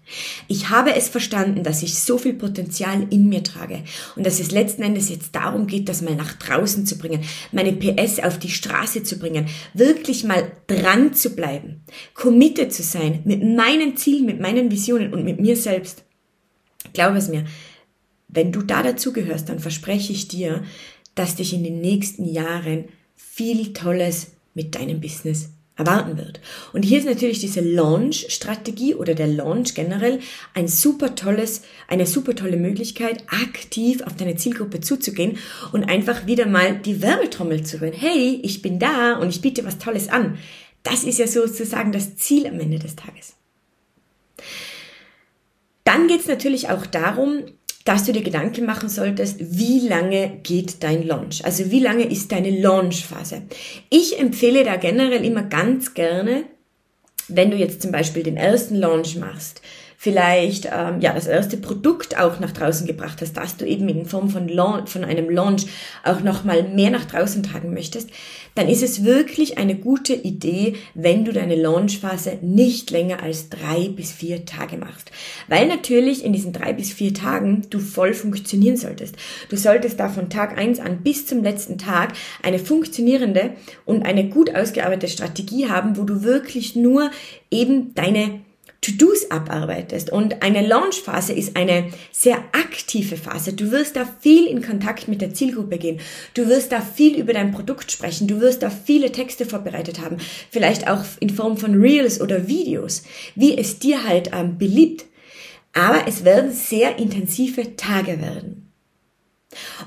Ich 0.47 0.71
habe 0.71 0.95
es 0.95 1.09
verstanden, 1.09 1.65
dass 1.65 1.83
ich 1.83 1.99
so 1.99 2.19
viel 2.19 2.35
Potenzial 2.35 3.07
in 3.11 3.29
mir 3.29 3.43
trage 3.43 3.83
und 4.17 4.25
dass 4.25 4.41
es 4.41 4.53
letzten 4.53 4.83
Endes 4.83 5.09
jetzt 5.09 5.35
darum 5.35 5.67
geht, 5.67 5.89
das 5.89 6.03
mal 6.03 6.15
nach 6.15 6.35
draußen 6.35 6.87
zu 6.87 6.99
bringen, 6.99 7.25
meine 7.53 7.73
PS 7.73 8.21
auf 8.21 8.39
die 8.39 8.49
Straße 8.49 9.03
zu 9.03 9.19
bringen, 9.19 9.49
wirklich 9.75 10.25
mal 10.25 10.51
dran 10.67 11.15
zu 11.15 11.35
bleiben, 11.35 11.83
committed 12.15 12.73
zu 12.73 12.83
sein 12.83 13.21
mit 13.25 13.43
meinen 13.43 13.97
Zielen, 13.97 14.25
mit 14.25 14.41
meinen 14.41 14.71
Visionen 14.71 15.13
und 15.13 15.25
mit 15.25 15.41
mir 15.41 15.57
selbst. 15.57 16.05
Glaube 16.93 17.19
es 17.19 17.29
mir, 17.29 17.45
wenn 18.29 18.53
du 18.53 18.63
da 18.63 18.83
dazu 18.83 19.13
gehörst, 19.13 19.49
dann 19.49 19.59
verspreche 19.59 20.13
ich 20.13 20.29
dir, 20.29 20.63
dass 21.19 21.37
dich 21.37 21.53
in 21.53 21.65
den 21.65 21.81
nächsten 21.81 22.25
Jahren 22.25 22.85
viel 23.17 23.73
Tolles 23.73 24.33
mit 24.55 24.75
deinem 24.75 25.01
Business 25.01 25.51
erwarten 25.79 26.19
wird. 26.19 26.41
Und 26.73 26.83
hier 26.83 26.99
ist 26.99 27.07
natürlich 27.07 27.39
diese 27.39 27.61
Launch-Strategie 27.61 28.95
oder 28.95 29.15
der 29.15 29.29
Launch 29.29 29.75
generell 29.75 30.19
ein 30.55 30.67
super 30.67 31.15
tolles, 31.15 31.63
eine 31.87 32.05
super 32.05 32.35
tolle 32.35 32.57
Möglichkeit, 32.57 33.23
aktiv 33.29 34.03
auf 34.03 34.17
deine 34.17 34.35
Zielgruppe 34.37 34.81
zuzugehen 34.81 35.39
und 35.73 35.85
einfach 35.85 36.27
wieder 36.27 36.47
mal 36.47 36.77
die 36.79 37.01
Werbetrommel 37.01 37.63
zu 37.65 37.81
rühren. 37.81 37.95
Hey, 37.95 38.41
ich 38.43 38.61
bin 38.61 38.81
da 38.81 39.19
und 39.19 39.29
ich 39.29 39.41
biete 39.41 39.65
was 39.65 39.79
Tolles 39.79 40.09
an. 40.09 40.39
Das 40.83 41.05
ist 41.05 41.19
ja 41.19 41.29
sozusagen 41.29 41.93
das 41.93 42.17
Ziel 42.17 42.47
am 42.47 42.59
Ende 42.59 42.79
des 42.79 42.97
Tages. 42.97 43.35
Dann 45.85 46.09
geht 46.09 46.21
es 46.21 46.27
natürlich 46.27 46.71
auch 46.71 46.87
darum, 46.87 47.45
dass 47.89 48.05
du 48.05 48.13
dir 48.13 48.23
Gedanken 48.23 48.67
machen 48.67 48.91
solltest, 48.91 49.37
wie 49.41 49.89
lange 49.89 50.41
geht 50.43 50.83
dein 50.83 51.07
Launch? 51.07 51.43
Also 51.47 51.71
wie 51.71 51.81
lange 51.81 52.05
ist 52.05 52.31
deine 52.31 52.51
Launchphase? 52.51 53.43
Ich 53.89 54.21
empfehle 54.21 54.63
da 54.63 54.77
generell 54.77 55.25
immer 55.25 55.43
ganz 55.43 55.95
gerne, 55.95 56.45
wenn 57.29 57.51
du 57.51 57.57
jetzt 57.57 57.81
zum 57.81 57.91
Beispiel 57.91 58.23
den 58.23 58.37
ersten 58.37 58.75
Launch 58.75 59.17
machst, 59.17 59.63
vielleicht 60.01 60.67
ähm, 60.67 61.01
ja 61.01 61.13
das 61.13 61.27
erste 61.27 61.57
Produkt 61.57 62.17
auch 62.17 62.39
nach 62.39 62.53
draußen 62.53 62.87
gebracht 62.87 63.21
hast, 63.21 63.37
dass 63.37 63.57
du 63.57 63.67
eben 63.67 63.89
in 63.89 64.07
Form 64.07 64.31
von, 64.31 64.47
Launch, 64.47 64.89
von 64.89 65.05
einem 65.05 65.29
Launch 65.29 65.67
auch 66.05 66.21
noch 66.21 66.45
mal 66.45 66.63
mehr 66.63 66.91
nach 66.91 67.05
draußen 67.05 67.43
tragen 67.43 67.75
möchtest, 67.75 68.09
dann 68.55 68.69
ist 68.69 68.85
es 68.85 69.03
wirklich 69.03 69.59
eine 69.59 69.75
gute 69.75 70.15
Idee, 70.15 70.77
wenn 70.95 71.25
du 71.25 71.33
deine 71.33 71.57
Launchphase 71.57 72.39
nicht 72.43 72.93
länger 72.93 73.25
als 73.25 73.49
drei 73.49 73.89
bis 73.89 74.13
vier 74.13 74.45
Tage 74.45 74.77
machst, 74.77 75.11
weil 75.49 75.67
natürlich 75.67 76.25
in 76.25 76.33
diesen 76.33 76.53
drei 76.53 76.73
bis 76.73 76.93
vier 76.93 77.13
Tagen 77.13 77.63
du 77.69 77.81
voll 77.81 78.15
funktionieren 78.15 78.77
solltest. 78.77 79.17
Du 79.49 79.57
solltest 79.57 79.99
da 79.99 80.09
von 80.09 80.31
Tag 80.31 80.57
eins 80.57 80.79
an 80.79 81.03
bis 81.03 81.27
zum 81.27 81.43
letzten 81.43 81.77
Tag 81.77 82.13
eine 82.45 82.61
funktionierende 82.61 83.51
und 83.85 84.07
eine 84.07 84.29
gut 84.29 84.55
ausgearbeitete 84.55 85.13
Strategie 85.13 85.69
haben, 85.69 85.97
wo 85.97 86.05
du 86.05 86.23
wirklich 86.23 86.77
nur 86.77 87.11
eben 87.51 87.95
deine 87.95 88.43
To-Dos 88.81 89.31
abarbeitest. 89.31 90.11
Und 90.11 90.43
eine 90.43 90.67
Launchphase 90.67 91.33
ist 91.33 91.57
eine 91.57 91.91
sehr 92.13 92.37
aktive 92.53 93.17
Phase. 93.17 93.53
Du 93.53 93.71
wirst 93.71 93.97
da 93.97 94.09
viel 94.21 94.47
in 94.47 94.63
Kontakt 94.63 95.09
mit 95.09 95.21
der 95.21 95.35
Zielgruppe 95.35 95.79
gehen. 95.79 96.01
Du 96.35 96.49
wirst 96.49 96.73
da 96.73 96.81
viel 96.81 97.19
über 97.19 97.33
dein 97.33 97.51
Produkt 97.51 97.91
sprechen. 97.91 98.29
Du 98.29 98.41
wirst 98.41 98.63
da 98.63 98.71
viele 98.71 99.11
Texte 99.11 99.47
vorbereitet 99.47 100.01
haben. 100.01 100.19
Vielleicht 100.51 100.89
auch 100.89 101.05
in 101.21 101.31
Form 101.31 101.57
von 101.57 101.75
Reels 101.75 102.21
oder 102.21 102.47
Videos, 102.47 103.03
wie 103.35 103.59
es 103.59 103.79
dir 103.79 104.05
halt 104.05 104.31
ähm, 104.33 104.59
beliebt. 104.59 105.07
Aber 105.73 106.07
es 106.07 106.25
werden 106.25 106.53
sehr 106.53 106.99
intensive 106.99 107.77
Tage 107.77 108.21
werden. 108.21 108.68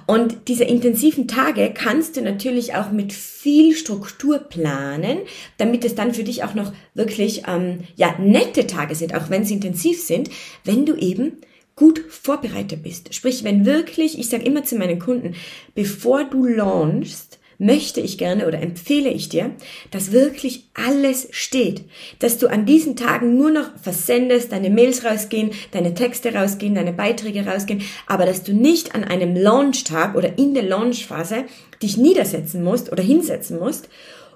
Und 0.07 0.47
diese 0.47 0.63
intensiven 0.63 1.27
Tage 1.27 1.71
kannst 1.73 2.17
du 2.17 2.21
natürlich 2.21 2.73
auch 2.73 2.91
mit 2.91 3.13
viel 3.13 3.75
Struktur 3.75 4.39
planen, 4.39 5.19
damit 5.57 5.85
es 5.85 5.93
dann 5.95 6.13
für 6.13 6.23
dich 6.23 6.43
auch 6.43 6.55
noch 6.55 6.73
wirklich 6.95 7.43
ähm, 7.47 7.79
ja 7.95 8.15
nette 8.19 8.65
Tage 8.65 8.95
sind, 8.95 9.13
auch 9.13 9.29
wenn 9.29 9.45
sie 9.45 9.53
intensiv 9.55 10.01
sind, 10.01 10.29
wenn 10.63 10.85
du 10.85 10.95
eben 10.95 11.37
gut 11.75 11.99
vorbereitet 12.09 12.83
bist. 12.83 13.13
Sprich, 13.13 13.43
wenn 13.43 13.65
wirklich, 13.65 14.19
ich 14.19 14.29
sage 14.29 14.45
immer 14.45 14.63
zu 14.63 14.75
meinen 14.75 14.99
Kunden, 14.99 15.35
bevor 15.73 16.23
du 16.25 16.45
launchst, 16.45 17.39
möchte 17.61 18.01
ich 18.01 18.17
gerne 18.17 18.47
oder 18.47 18.61
empfehle 18.61 19.09
ich 19.09 19.29
dir, 19.29 19.51
dass 19.91 20.11
wirklich 20.11 20.65
alles 20.73 21.27
steht, 21.31 21.85
dass 22.19 22.37
du 22.37 22.47
an 22.47 22.65
diesen 22.65 22.95
Tagen 22.95 23.37
nur 23.37 23.51
noch 23.51 23.69
versendest, 23.81 24.51
deine 24.51 24.69
Mails 24.69 25.05
rausgehen, 25.05 25.51
deine 25.71 25.93
Texte 25.93 26.33
rausgehen, 26.33 26.75
deine 26.75 26.91
Beiträge 26.91 27.45
rausgehen, 27.45 27.83
aber 28.07 28.25
dass 28.25 28.43
du 28.43 28.53
nicht 28.53 28.95
an 28.95 29.03
einem 29.03 29.35
Launchtag 29.35 30.15
oder 30.15 30.37
in 30.37 30.53
der 30.53 30.63
Launchphase 30.63 31.45
dich 31.81 31.97
niedersetzen 31.97 32.63
musst 32.63 32.91
oder 32.91 33.03
hinsetzen 33.03 33.59
musst 33.59 33.87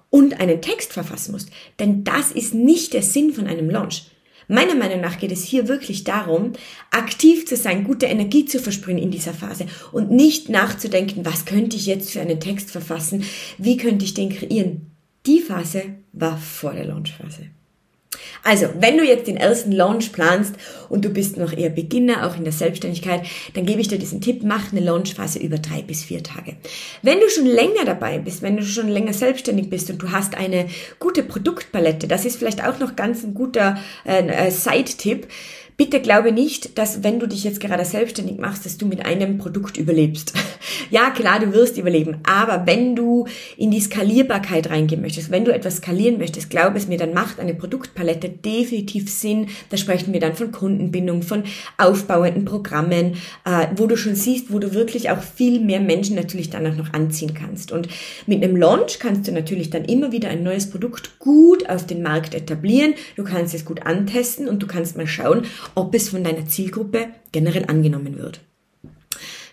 und 0.10 0.40
einen 0.40 0.62
Text 0.62 0.94
verfassen 0.94 1.32
musst. 1.32 1.50
Denn 1.80 2.04
das 2.04 2.32
ist 2.32 2.54
nicht 2.54 2.94
der 2.94 3.02
Sinn 3.02 3.34
von 3.34 3.48
einem 3.48 3.70
Launch. 3.70 4.04
Meiner 4.48 4.76
Meinung 4.76 5.02
nach 5.02 5.18
geht 5.20 5.32
es 5.32 5.44
hier 5.44 5.68
wirklich 5.68 6.04
darum, 6.04 6.54
aktiv 6.92 7.46
zu 7.46 7.56
sein, 7.56 7.84
gute 7.84 8.06
Energie 8.06 8.46
zu 8.46 8.60
versprühen 8.60 8.98
in 8.98 9.12
dieser 9.12 9.34
Phase 9.34 9.66
und 9.92 10.12
nicht 10.12 10.50
nachzudenken, 10.50 11.26
was 11.26 11.46
könnte 11.46 11.76
ich 11.76 11.86
jetzt 11.86 12.12
für 12.12 12.22
einen 12.22 12.40
Text 12.40 12.72
verfassen, 12.72 13.24
wie 13.58 13.78
könnte 13.78 14.06
ich 14.06 14.14
den 14.14 14.30
kreieren. 14.30 14.92
Die 15.26 15.40
Phase 15.40 15.84
war 16.14 16.38
vor 16.38 16.74
der 16.74 16.86
Launchphase. 16.86 17.55
Also, 18.44 18.68
wenn 18.80 18.98
du 18.98 19.04
jetzt 19.04 19.28
den 19.28 19.38
ersten 19.38 19.72
Launch 19.72 20.12
planst 20.12 20.56
und 20.90 21.04
du 21.04 21.10
bist 21.10 21.38
noch 21.38 21.52
eher 21.52 21.70
Beginner, 21.70 22.28
auch 22.28 22.38
in 22.38 22.44
der 22.44 22.54
Selbstständigkeit, 22.54 23.22
dann 23.54 23.66
gebe 23.66 23.82
ich 23.82 23.88
dir 23.88 23.98
diesen 23.98 24.22
Tipp, 24.22 24.42
mach 24.44 24.72
eine 24.72 24.82
Launchphase 24.82 25.40
über 25.40 25.58
drei 25.58 25.82
bis 25.82 26.04
vier 26.04 26.24
Tage. 26.24 26.56
Wenn 27.02 27.20
du 27.20 27.30
schon 27.30 27.46
länger 27.46 27.86
dabei 27.86 28.20
bist, 28.20 28.42
wenn 28.42 28.58
du 28.58 28.64
schon 28.64 28.90
länger 28.90 29.14
selbstständig 29.14 29.70
bist 29.70 29.90
und 29.90 30.02
du 30.02 30.12
hast 30.12 30.36
eine 30.36 30.68
gute 31.00 31.24
Produktpalette, 31.24 32.08
das 32.08 32.26
ist 32.26 32.38
vielleicht 32.38 32.66
auch 32.66 32.80
noch 32.80 32.96
ganz 32.96 33.24
ein 33.24 33.34
guter 33.34 33.78
äh, 34.06 34.28
äh 34.28 34.52
Side-Tipp, 34.52 35.28
Bitte 35.78 36.00
glaube 36.00 36.32
nicht, 36.32 36.78
dass 36.78 37.04
wenn 37.04 37.20
du 37.20 37.28
dich 37.28 37.44
jetzt 37.44 37.60
gerade 37.60 37.84
selbstständig 37.84 38.38
machst, 38.38 38.66
dass 38.66 38.78
du 38.78 38.86
mit 38.86 39.06
einem 39.06 39.38
Produkt 39.38 39.76
überlebst. 39.76 40.32
ja, 40.90 41.10
klar, 41.10 41.42
du 41.42 41.52
wirst 41.52 41.78
überleben, 41.78 42.20
aber 42.24 42.66
wenn 42.66 42.96
du 42.96 43.28
in 43.58 43.72
die 43.72 43.82
Skalierbarkeit 43.82 44.70
reingehen 44.70 45.02
möchtest, 45.02 45.32
wenn 45.32 45.44
du 45.44 45.54
etwas 45.54 45.78
skalieren 45.78 46.18
möchtest, 46.18 46.50
glaube 46.50 46.78
es 46.78 46.88
mir, 46.88 46.98
dann 46.98 47.14
macht 47.14 47.42
eine 47.42 47.54
Produktpalette 47.54 48.30
definitiv 48.30 49.12
Sinn. 49.12 49.48
Da 49.70 49.76
sprechen 49.76 50.14
wir 50.14 50.22
dann 50.22 50.36
von 50.36 50.54
Kundenbindung, 50.54 51.24
von 51.24 51.44
aufbauenden 51.78 52.46
Programmen, 52.46 53.18
äh, 53.44 53.68
wo 53.76 53.86
du 53.86 53.98
schon 53.98 54.16
siehst, 54.16 54.54
wo 54.54 54.60
du 54.60 54.74
wirklich 54.74 55.10
auch 55.10 55.22
viel 55.22 55.60
mehr 55.60 55.82
Menschen 55.82 56.16
natürlich 56.16 56.50
dann 56.50 56.66
auch 56.68 56.78
noch 56.78 56.94
anziehen 56.94 57.34
kannst. 57.34 57.74
Und 57.74 57.90
mit 58.28 58.42
einem 58.42 58.56
Launch 58.56 59.00
kannst 59.00 59.28
du 59.28 59.34
natürlich 59.34 59.72
dann 59.72 59.84
immer 59.84 60.14
wieder 60.14 60.30
ein 60.30 60.42
neues 60.42 60.70
Produkt 60.70 61.20
gut 61.20 61.70
auf 61.70 61.86
den 61.86 62.02
Markt 62.02 62.34
etablieren. 62.34 62.94
Du 63.18 63.26
kannst 63.26 63.54
es 63.54 63.66
gut 63.66 63.86
antesten 63.86 64.48
und 64.48 64.64
du 64.64 64.68
kannst 64.68 64.96
mal 64.96 65.08
schauen, 65.08 65.46
ob 65.74 65.96
es 65.96 66.10
von 66.10 66.24
deiner 66.24 66.48
Zielgruppe 66.48 67.08
generell 67.32 67.66
angenommen 67.66 68.18
wird. 68.18 68.42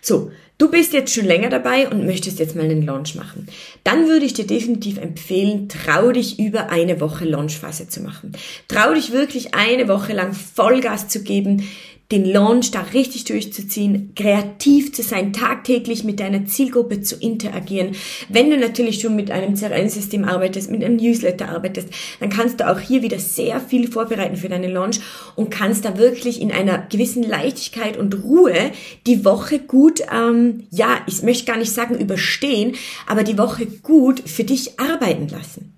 So, 0.04 0.32
du 0.58 0.68
bist 0.68 0.92
jetzt 0.92 1.14
schon 1.14 1.26
länger 1.26 1.48
dabei 1.48 1.88
und 1.88 2.04
möchtest 2.04 2.40
jetzt 2.40 2.56
mal 2.56 2.64
einen 2.64 2.84
Launch 2.84 3.14
machen. 3.14 3.46
Dann 3.84 4.08
würde 4.08 4.26
ich 4.26 4.34
dir 4.34 4.46
definitiv 4.46 4.98
empfehlen, 4.98 5.68
trau 5.68 6.10
dich 6.10 6.40
über 6.40 6.70
eine 6.70 7.00
Woche 7.00 7.24
Launchphase 7.24 7.88
zu 7.88 8.00
machen. 8.00 8.32
Trau 8.66 8.94
dich 8.94 9.12
wirklich 9.12 9.54
eine 9.54 9.86
Woche 9.86 10.12
lang 10.12 10.32
Vollgas 10.34 11.06
zu 11.06 11.22
geben, 11.22 11.68
den 12.12 12.26
Launch 12.26 12.70
da 12.70 12.82
richtig 12.92 13.24
durchzuziehen, 13.24 14.12
kreativ 14.14 14.92
zu 14.92 15.02
sein, 15.02 15.32
tagtäglich 15.32 16.04
mit 16.04 16.20
deiner 16.20 16.44
Zielgruppe 16.44 17.00
zu 17.00 17.16
interagieren. 17.16 17.96
Wenn 18.28 18.50
du 18.50 18.58
natürlich 18.58 19.00
schon 19.00 19.16
mit 19.16 19.30
einem 19.30 19.54
CRM-System 19.54 20.24
arbeitest, 20.24 20.70
mit 20.70 20.84
einem 20.84 20.96
Newsletter 20.96 21.48
arbeitest, 21.48 21.88
dann 22.20 22.28
kannst 22.28 22.60
du 22.60 22.70
auch 22.70 22.78
hier 22.78 23.02
wieder 23.02 23.18
sehr 23.18 23.60
viel 23.60 23.90
vorbereiten 23.90 24.36
für 24.36 24.50
deinen 24.50 24.72
Launch 24.72 25.00
und 25.34 25.50
kannst 25.50 25.86
da 25.86 25.96
wirklich 25.96 26.40
in 26.40 26.52
einer 26.52 26.86
gewissen 26.90 27.22
Leichtigkeit 27.22 27.96
und 27.96 28.22
Ruhe 28.22 28.70
die 29.06 29.24
Woche 29.24 29.58
gut, 29.58 30.02
ähm, 30.12 30.64
ja, 30.70 31.00
ich 31.06 31.22
möchte 31.22 31.46
gar 31.46 31.56
nicht 31.56 31.72
sagen 31.72 31.98
überstehen, 31.98 32.76
aber 33.06 33.22
die 33.24 33.38
Woche 33.38 33.66
gut 33.66 34.20
für 34.28 34.44
dich 34.44 34.78
arbeiten 34.78 35.28
lassen. 35.28 35.72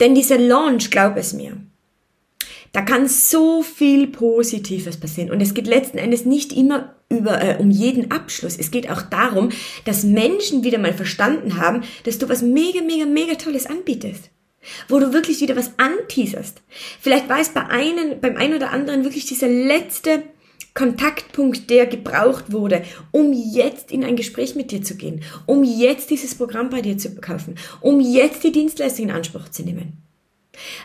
Denn 0.00 0.16
dieser 0.16 0.38
Launch, 0.38 0.90
glaub 0.90 1.16
es 1.16 1.32
mir, 1.32 1.56
da 2.72 2.80
kann 2.80 3.06
so 3.06 3.62
viel 3.62 4.06
Positives 4.06 4.96
passieren. 4.96 5.30
Und 5.30 5.40
es 5.40 5.54
geht 5.54 5.66
letzten 5.66 5.98
Endes 5.98 6.24
nicht 6.24 6.52
immer 6.52 6.94
über, 7.10 7.42
äh, 7.42 7.56
um 7.58 7.70
jeden 7.70 8.10
Abschluss. 8.10 8.56
Es 8.58 8.70
geht 8.70 8.90
auch 8.90 9.02
darum, 9.02 9.50
dass 9.84 10.04
Menschen 10.04 10.64
wieder 10.64 10.78
mal 10.78 10.94
verstanden 10.94 11.58
haben, 11.58 11.82
dass 12.04 12.18
du 12.18 12.28
was 12.28 12.42
mega, 12.42 12.80
mega, 12.80 13.04
mega 13.04 13.34
Tolles 13.34 13.66
anbietest. 13.66 14.30
Wo 14.88 14.98
du 15.00 15.12
wirklich 15.12 15.40
wieder 15.40 15.56
was 15.56 15.72
anteaserst. 15.76 16.62
Vielleicht 17.00 17.28
war 17.28 17.40
es 17.40 17.50
bei 17.50 17.66
einem, 17.66 18.20
beim 18.20 18.36
einen 18.36 18.54
oder 18.54 18.70
anderen 18.70 19.04
wirklich 19.04 19.26
dieser 19.26 19.48
letzte 19.48 20.22
Kontaktpunkt, 20.74 21.68
der 21.68 21.86
gebraucht 21.86 22.52
wurde, 22.52 22.82
um 23.10 23.32
jetzt 23.32 23.90
in 23.90 24.04
ein 24.04 24.16
Gespräch 24.16 24.54
mit 24.54 24.70
dir 24.70 24.82
zu 24.82 24.96
gehen, 24.96 25.22
um 25.44 25.64
jetzt 25.64 26.10
dieses 26.10 26.34
Programm 26.34 26.70
bei 26.70 26.80
dir 26.80 26.96
zu 26.96 27.14
kaufen, 27.16 27.56
um 27.80 28.00
jetzt 28.00 28.44
die 28.44 28.52
Dienstleistung 28.52 29.06
in 29.06 29.10
Anspruch 29.10 29.48
zu 29.50 29.64
nehmen. 29.64 30.02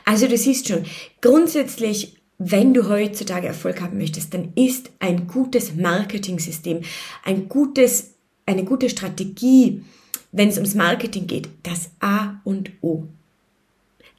Also 0.05 0.27
du 0.27 0.37
siehst 0.37 0.67
schon, 0.67 0.85
grundsätzlich, 1.21 2.17
wenn 2.37 2.73
du 2.73 2.87
heutzutage 2.87 3.47
Erfolg 3.47 3.81
haben 3.81 3.97
möchtest, 3.97 4.33
dann 4.33 4.53
ist 4.55 4.91
ein 4.99 5.27
gutes 5.27 5.75
Marketing-System, 5.75 6.81
ein 7.23 7.49
gutes, 7.49 8.13
eine 8.45 8.63
gute 8.63 8.89
Strategie, 8.89 9.83
wenn 10.31 10.49
es 10.49 10.57
ums 10.57 10.75
Marketing 10.75 11.27
geht, 11.27 11.49
das 11.63 11.89
A 11.99 12.39
und 12.43 12.71
O. 12.81 13.05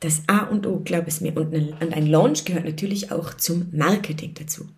Das 0.00 0.22
A 0.28 0.44
und 0.44 0.66
O, 0.66 0.80
glaub 0.84 1.08
es 1.08 1.20
mir. 1.20 1.36
Und 1.36 1.52
ein 1.92 2.06
Launch 2.06 2.44
gehört 2.44 2.64
natürlich 2.64 3.10
auch 3.10 3.34
zum 3.34 3.68
Marketing 3.72 4.32
dazu. 4.34 4.68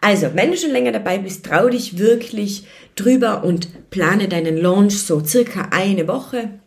Also, 0.00 0.34
wenn 0.34 0.50
du 0.50 0.56
schon 0.56 0.72
länger 0.72 0.92
dabei 0.92 1.18
bist, 1.18 1.46
trau 1.46 1.68
dich 1.68 1.98
wirklich 1.98 2.64
drüber 2.96 3.44
und 3.44 3.90
plane 3.90 4.28
deinen 4.28 4.56
Launch 4.56 4.98
so 4.98 5.24
circa 5.24 5.68
eine 5.70 6.08
Woche 6.08 6.58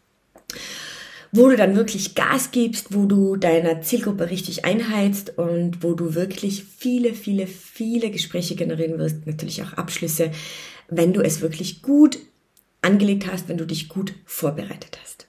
wo 1.32 1.50
du 1.50 1.56
dann 1.56 1.76
wirklich 1.76 2.15
Gas 2.15 2.52
gibst, 2.52 2.94
wo 2.94 3.06
du 3.06 3.38
deiner 3.38 3.82
Zielgruppe 3.82 4.30
richtig 4.30 4.65
einheizt 4.65 5.38
und 5.38 5.84
wo 5.84 5.94
du 5.94 6.13
wirklich 6.13 6.63
viele, 6.63 7.13
viele, 7.13 7.48
viele 7.48 8.12
Gespräche 8.12 8.56
generieren 8.56 8.98
wirst, 8.98 9.26
natürlich 9.26 9.63
auch 9.63 9.74
Abschlüsse, 9.74 10.32
wenn 10.89 11.13
du 11.13 11.22
es 11.22 11.41
wirklich 11.41 11.82
gut 11.82 12.20
angelegt 12.82 13.32
hast, 13.32 13.48
wenn 13.48 13.58
du 13.58 13.65
dich 13.65 13.88
gut 13.88 14.13
vorbereitet 14.26 15.00
hast. 15.02 15.28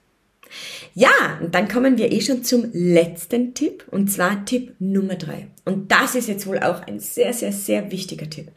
Ja, 0.93 1.39
und 1.41 1.55
dann 1.55 1.67
kommen 1.67 1.97
wir 1.97 2.11
eh 2.11 2.21
schon 2.21 2.43
zum 2.43 2.69
letzten 2.73 3.53
Tipp, 3.53 3.85
und 3.89 4.11
zwar 4.11 4.45
Tipp 4.45 4.75
Nummer 4.79 5.15
drei. 5.15 5.47
Und 5.65 5.91
das 5.91 6.13
ist 6.15 6.27
jetzt 6.27 6.45
wohl 6.45 6.59
auch 6.59 6.81
ein 6.81 6.99
sehr, 6.99 7.33
sehr, 7.33 7.51
sehr 7.51 7.91
wichtiger 7.91 8.29
Tipp. 8.29 8.51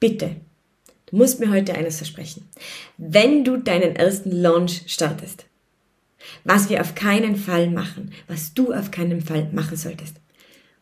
Bitte, 0.00 0.36
du 1.06 1.16
musst 1.16 1.40
mir 1.40 1.50
heute 1.50 1.74
eines 1.74 1.98
versprechen. 1.98 2.48
Wenn 2.96 3.44
du 3.44 3.58
deinen 3.58 3.96
ersten 3.96 4.30
Launch 4.30 4.84
startest, 4.86 5.44
was 6.44 6.68
wir 6.68 6.80
auf 6.80 6.94
keinen 6.94 7.36
Fall 7.36 7.70
machen, 7.70 8.12
was 8.28 8.54
du 8.54 8.72
auf 8.72 8.90
keinen 8.90 9.20
Fall 9.20 9.48
machen 9.52 9.76
solltest, 9.76 10.16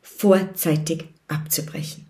vorzeitig 0.03 1.05
abzubrechen. 1.29 2.07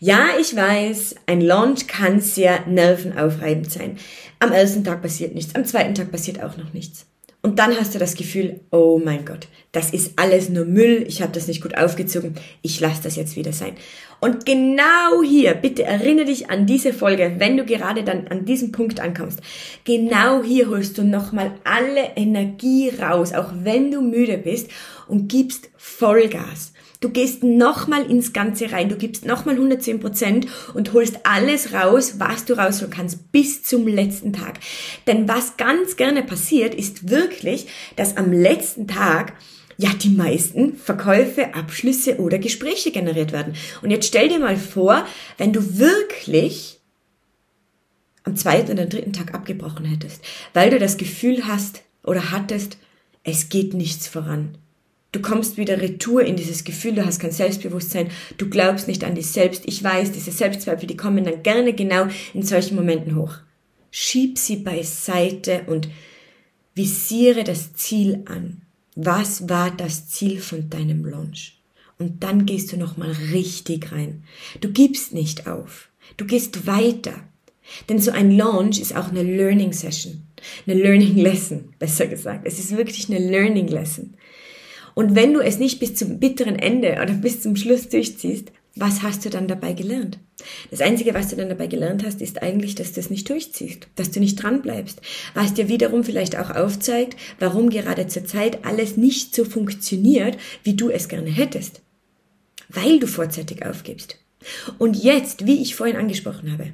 Ja, 0.00 0.28
ich 0.40 0.54
weiß, 0.54 1.16
ein 1.26 1.40
Launch 1.40 1.86
kann 1.86 2.20
sehr 2.20 2.66
nervenaufreibend 2.66 3.70
sein. 3.70 3.98
Am 4.38 4.52
ersten 4.52 4.84
Tag 4.84 5.02
passiert 5.02 5.34
nichts, 5.34 5.54
am 5.54 5.64
zweiten 5.64 5.94
Tag 5.94 6.12
passiert 6.12 6.42
auch 6.42 6.56
noch 6.56 6.72
nichts. 6.72 7.06
Und 7.40 7.60
dann 7.60 7.78
hast 7.78 7.94
du 7.94 8.00
das 8.00 8.16
Gefühl, 8.16 8.60
oh 8.72 9.00
mein 9.02 9.24
Gott, 9.24 9.46
das 9.70 9.90
ist 9.90 10.12
alles 10.16 10.48
nur 10.48 10.64
Müll, 10.64 11.04
ich 11.06 11.22
habe 11.22 11.32
das 11.32 11.46
nicht 11.46 11.62
gut 11.62 11.76
aufgezogen, 11.76 12.34
ich 12.62 12.80
lasse 12.80 13.02
das 13.04 13.14
jetzt 13.14 13.36
wieder 13.36 13.52
sein. 13.52 13.76
Und 14.20 14.44
genau 14.44 15.22
hier, 15.24 15.54
bitte 15.54 15.84
erinnere 15.84 16.26
dich 16.26 16.50
an 16.50 16.66
diese 16.66 16.92
Folge, 16.92 17.36
wenn 17.38 17.56
du 17.56 17.64
gerade 17.64 18.02
dann 18.02 18.26
an 18.26 18.44
diesem 18.44 18.72
Punkt 18.72 18.98
ankommst. 18.98 19.40
Genau 19.84 20.42
hier 20.42 20.68
holst 20.68 20.98
du 20.98 21.04
nochmal 21.04 21.52
alle 21.62 22.16
Energie 22.16 22.90
raus, 22.90 23.32
auch 23.32 23.52
wenn 23.62 23.92
du 23.92 24.00
müde 24.00 24.38
bist 24.38 24.68
und 25.06 25.28
gibst 25.28 25.70
Vollgas. 25.76 26.72
Du 27.00 27.10
gehst 27.10 27.44
nochmal 27.44 28.10
ins 28.10 28.32
Ganze 28.32 28.72
rein, 28.72 28.88
du 28.88 28.96
gibst 28.96 29.24
nochmal 29.24 29.54
110 29.54 30.00
Prozent 30.00 30.46
und 30.74 30.92
holst 30.92 31.20
alles 31.24 31.72
raus, 31.72 32.14
was 32.18 32.44
du 32.44 32.54
rausholen 32.54 32.92
kannst, 32.92 33.30
bis 33.30 33.62
zum 33.62 33.86
letzten 33.86 34.32
Tag. 34.32 34.58
Denn 35.06 35.28
was 35.28 35.56
ganz 35.56 35.96
gerne 35.96 36.24
passiert, 36.24 36.74
ist 36.74 37.08
wirklich, 37.08 37.68
dass 37.94 38.16
am 38.16 38.32
letzten 38.32 38.88
Tag 38.88 39.34
ja 39.76 39.90
die 39.90 40.10
meisten 40.10 40.76
Verkäufe, 40.76 41.54
Abschlüsse 41.54 42.18
oder 42.18 42.38
Gespräche 42.38 42.90
generiert 42.90 43.30
werden. 43.30 43.54
Und 43.80 43.90
jetzt 43.90 44.08
stell 44.08 44.28
dir 44.28 44.40
mal 44.40 44.56
vor, 44.56 45.06
wenn 45.36 45.52
du 45.52 45.78
wirklich 45.78 46.80
am 48.24 48.34
zweiten 48.34 48.72
oder 48.72 48.86
dritten 48.86 49.12
Tag 49.12 49.34
abgebrochen 49.34 49.84
hättest, 49.84 50.20
weil 50.52 50.70
du 50.70 50.80
das 50.80 50.96
Gefühl 50.96 51.46
hast 51.46 51.82
oder 52.02 52.32
hattest, 52.32 52.76
es 53.22 53.48
geht 53.48 53.72
nichts 53.72 54.08
voran. 54.08 54.58
Du 55.10 55.20
kommst 55.20 55.56
wieder 55.56 55.80
retour 55.80 56.22
in 56.22 56.36
dieses 56.36 56.64
Gefühl, 56.64 56.94
du 56.94 57.06
hast 57.06 57.18
kein 57.18 57.32
Selbstbewusstsein, 57.32 58.10
du 58.36 58.50
glaubst 58.50 58.88
nicht 58.88 59.04
an 59.04 59.14
dich 59.14 59.28
selbst. 59.28 59.62
Ich 59.66 59.82
weiß, 59.82 60.12
diese 60.12 60.32
Selbstzweifel, 60.32 60.86
die 60.86 60.98
kommen 60.98 61.24
dann 61.24 61.42
gerne 61.42 61.72
genau 61.72 62.08
in 62.34 62.42
solchen 62.42 62.76
Momenten 62.76 63.16
hoch. 63.16 63.34
Schieb 63.90 64.36
sie 64.38 64.56
beiseite 64.56 65.62
und 65.66 65.88
visiere 66.74 67.42
das 67.42 67.72
Ziel 67.72 68.22
an. 68.26 68.62
Was 68.94 69.48
war 69.48 69.70
das 69.70 70.08
Ziel 70.08 70.40
von 70.40 70.68
deinem 70.68 71.06
Launch? 71.06 71.58
Und 71.98 72.22
dann 72.22 72.46
gehst 72.46 72.72
du 72.72 72.76
nochmal 72.76 73.12
richtig 73.32 73.90
rein. 73.92 74.24
Du 74.60 74.70
gibst 74.70 75.14
nicht 75.14 75.46
auf. 75.46 75.88
Du 76.16 76.26
gehst 76.26 76.66
weiter. 76.66 77.14
Denn 77.88 77.98
so 77.98 78.10
ein 78.10 78.30
Launch 78.30 78.80
ist 78.80 78.94
auch 78.96 79.08
eine 79.08 79.22
Learning 79.22 79.72
Session. 79.72 80.22
Eine 80.66 80.80
Learning 80.80 81.16
Lesson, 81.16 81.74
besser 81.78 82.06
gesagt. 82.06 82.46
Es 82.46 82.58
ist 82.58 82.76
wirklich 82.76 83.10
eine 83.10 83.18
Learning 83.18 83.68
Lesson. 83.68 84.14
Und 84.94 85.14
wenn 85.14 85.32
du 85.32 85.40
es 85.40 85.58
nicht 85.58 85.80
bis 85.80 85.94
zum 85.94 86.18
bitteren 86.18 86.56
Ende 86.56 86.98
oder 87.02 87.14
bis 87.14 87.40
zum 87.40 87.56
Schluss 87.56 87.88
durchziehst, 87.88 88.52
was 88.74 89.02
hast 89.02 89.24
du 89.24 89.30
dann 89.30 89.48
dabei 89.48 89.72
gelernt? 89.72 90.18
Das 90.70 90.80
Einzige, 90.80 91.12
was 91.14 91.28
du 91.28 91.36
dann 91.36 91.48
dabei 91.48 91.66
gelernt 91.66 92.04
hast, 92.04 92.20
ist 92.22 92.42
eigentlich, 92.42 92.76
dass 92.76 92.92
du 92.92 93.00
es 93.00 93.10
nicht 93.10 93.28
durchziehst, 93.28 93.88
dass 93.96 94.12
du 94.12 94.20
nicht 94.20 94.40
dran 94.40 94.62
bleibst, 94.62 95.00
was 95.34 95.54
dir 95.54 95.68
wiederum 95.68 96.04
vielleicht 96.04 96.38
auch 96.38 96.50
aufzeigt, 96.50 97.16
warum 97.40 97.70
gerade 97.70 98.06
zur 98.06 98.24
Zeit 98.24 98.64
alles 98.64 98.96
nicht 98.96 99.34
so 99.34 99.44
funktioniert, 99.44 100.38
wie 100.62 100.74
du 100.74 100.90
es 100.90 101.08
gerne 101.08 101.30
hättest, 101.30 101.82
weil 102.68 103.00
du 103.00 103.08
vorzeitig 103.08 103.66
aufgibst. 103.66 104.18
Und 104.78 105.02
jetzt, 105.02 105.46
wie 105.46 105.60
ich 105.60 105.74
vorhin 105.74 105.96
angesprochen 105.96 106.52
habe, 106.52 106.72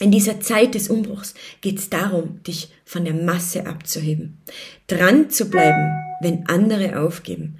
in 0.00 0.10
dieser 0.10 0.40
Zeit 0.40 0.74
des 0.74 0.88
Umbruchs 0.88 1.34
geht 1.60 1.78
es 1.78 1.90
darum, 1.90 2.42
dich 2.42 2.70
von 2.84 3.04
der 3.04 3.14
Masse 3.14 3.66
abzuheben, 3.66 4.38
dran 4.86 5.30
zu 5.30 5.48
bleiben, 5.48 5.92
wenn 6.20 6.46
andere 6.48 7.00
aufgeben, 7.00 7.58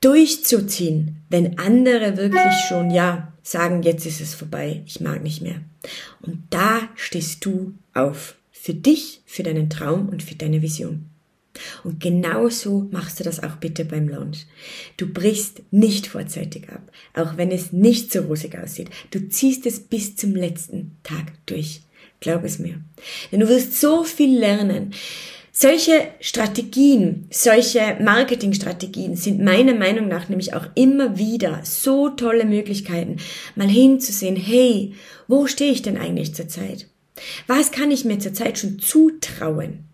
durchzuziehen, 0.00 1.22
wenn 1.28 1.58
andere 1.58 2.16
wirklich 2.16 2.54
schon, 2.68 2.90
ja, 2.90 3.32
sagen, 3.42 3.82
jetzt 3.82 4.06
ist 4.06 4.20
es 4.20 4.34
vorbei, 4.34 4.82
ich 4.86 5.00
mag 5.00 5.22
nicht 5.22 5.42
mehr. 5.42 5.60
Und 6.20 6.42
da 6.50 6.88
stehst 6.94 7.44
du 7.44 7.74
auf. 7.94 8.36
Für 8.50 8.74
dich, 8.74 9.22
für 9.26 9.44
deinen 9.44 9.70
Traum 9.70 10.08
und 10.08 10.24
für 10.24 10.34
deine 10.34 10.60
Vision. 10.60 11.08
Und 11.84 12.00
genauso 12.00 12.88
machst 12.90 13.20
du 13.20 13.24
das 13.24 13.42
auch 13.42 13.56
bitte 13.56 13.84
beim 13.84 14.08
Launch. 14.08 14.46
Du 14.96 15.06
brichst 15.12 15.62
nicht 15.70 16.06
vorzeitig 16.06 16.68
ab, 16.70 16.90
auch 17.14 17.36
wenn 17.36 17.50
es 17.50 17.72
nicht 17.72 18.12
so 18.12 18.20
rosig 18.20 18.58
aussieht. 18.58 18.90
Du 19.10 19.28
ziehst 19.28 19.66
es 19.66 19.80
bis 19.80 20.16
zum 20.16 20.34
letzten 20.34 20.96
Tag 21.02 21.32
durch. 21.46 21.82
Glaub 22.20 22.44
es 22.44 22.58
mir. 22.58 22.80
Denn 23.30 23.40
du 23.40 23.48
wirst 23.48 23.80
so 23.80 24.04
viel 24.04 24.38
lernen. 24.38 24.92
Solche 25.58 26.08
Strategien, 26.20 27.28
solche 27.30 27.96
Marketingstrategien 27.98 29.16
sind 29.16 29.42
meiner 29.42 29.74
Meinung 29.74 30.06
nach 30.06 30.28
nämlich 30.28 30.52
auch 30.52 30.66
immer 30.74 31.16
wieder 31.16 31.60
so 31.64 32.10
tolle 32.10 32.44
Möglichkeiten, 32.44 33.16
mal 33.54 33.66
hinzusehen, 33.66 34.36
hey, 34.36 34.92
wo 35.28 35.46
stehe 35.46 35.72
ich 35.72 35.80
denn 35.80 35.96
eigentlich 35.96 36.34
zurzeit? 36.34 36.88
Was 37.46 37.70
kann 37.70 37.90
ich 37.90 38.04
mir 38.04 38.18
zurzeit 38.18 38.58
schon 38.58 38.78
zutrauen? 38.80 39.85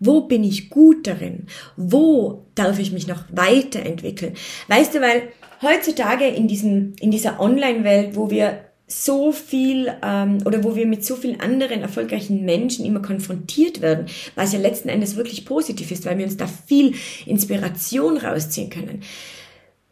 Wo 0.00 0.22
bin 0.22 0.44
ich 0.44 0.70
gut 0.70 1.06
darin? 1.06 1.46
Wo 1.76 2.46
darf 2.54 2.78
ich 2.78 2.92
mich 2.92 3.06
noch 3.06 3.24
weiterentwickeln? 3.32 4.34
Weißt 4.68 4.94
du, 4.94 5.00
weil 5.00 5.28
heutzutage 5.62 6.26
in 6.26 6.48
diesem, 6.48 6.94
in 7.00 7.10
dieser 7.10 7.40
Online-Welt, 7.40 8.16
wo 8.16 8.30
wir 8.30 8.64
so 8.88 9.32
viel 9.32 9.92
ähm, 10.02 10.38
oder 10.46 10.64
wo 10.64 10.74
wir 10.74 10.86
mit 10.86 11.04
so 11.04 11.14
vielen 11.14 11.40
anderen 11.40 11.82
erfolgreichen 11.82 12.44
Menschen 12.44 12.86
immer 12.86 13.02
konfrontiert 13.02 13.82
werden, 13.82 14.06
was 14.34 14.54
ja 14.54 14.58
letzten 14.58 14.88
Endes 14.88 15.14
wirklich 15.16 15.44
positiv 15.44 15.90
ist, 15.90 16.06
weil 16.06 16.16
wir 16.16 16.24
uns 16.24 16.38
da 16.38 16.46
viel 16.46 16.94
Inspiration 17.26 18.16
rausziehen 18.16 18.70
können. 18.70 19.02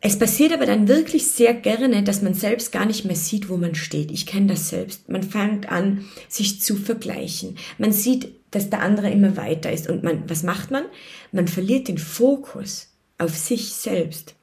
Es 0.01 0.19
passiert 0.19 0.53
aber 0.53 0.67
dann 0.67 0.89
wirklich 0.89 1.27
sehr 1.27 1.53
gerne, 1.53 2.03
dass 2.03 2.23
man 2.23 2.35
selbst 2.35 2.71
gar 2.71 2.87
nicht 2.87 3.05
mehr 3.05 3.17
sieht, 3.17 3.49
wo 3.49 3.57
man 3.57 3.75
steht. 3.75 4.11
Ich 4.11 4.25
kenne 4.25 4.47
das 4.47 4.69
selbst. 4.69 5.09
Man 5.09 5.23
fängt 5.23 5.71
an, 5.71 6.05
sich 6.29 6.61
zu 6.61 6.77
vergleichen. 6.77 7.57
Man 7.77 7.93
sieht, 7.93 8.29
dass 8.57 8.71
der 8.71 8.81
andere 8.81 9.11
immer 9.11 9.37
weiter 9.37 9.71
ist. 9.71 9.89
Und 9.89 10.03
man, 10.03 10.25
was 10.29 10.43
macht 10.43 10.71
man? 10.71 10.85
Man 11.31 11.47
verliert 11.47 11.89
den 11.89 11.99
Fokus 11.99 12.89
auf 13.19 13.37
sich 13.37 13.73
selbst. 13.75 14.35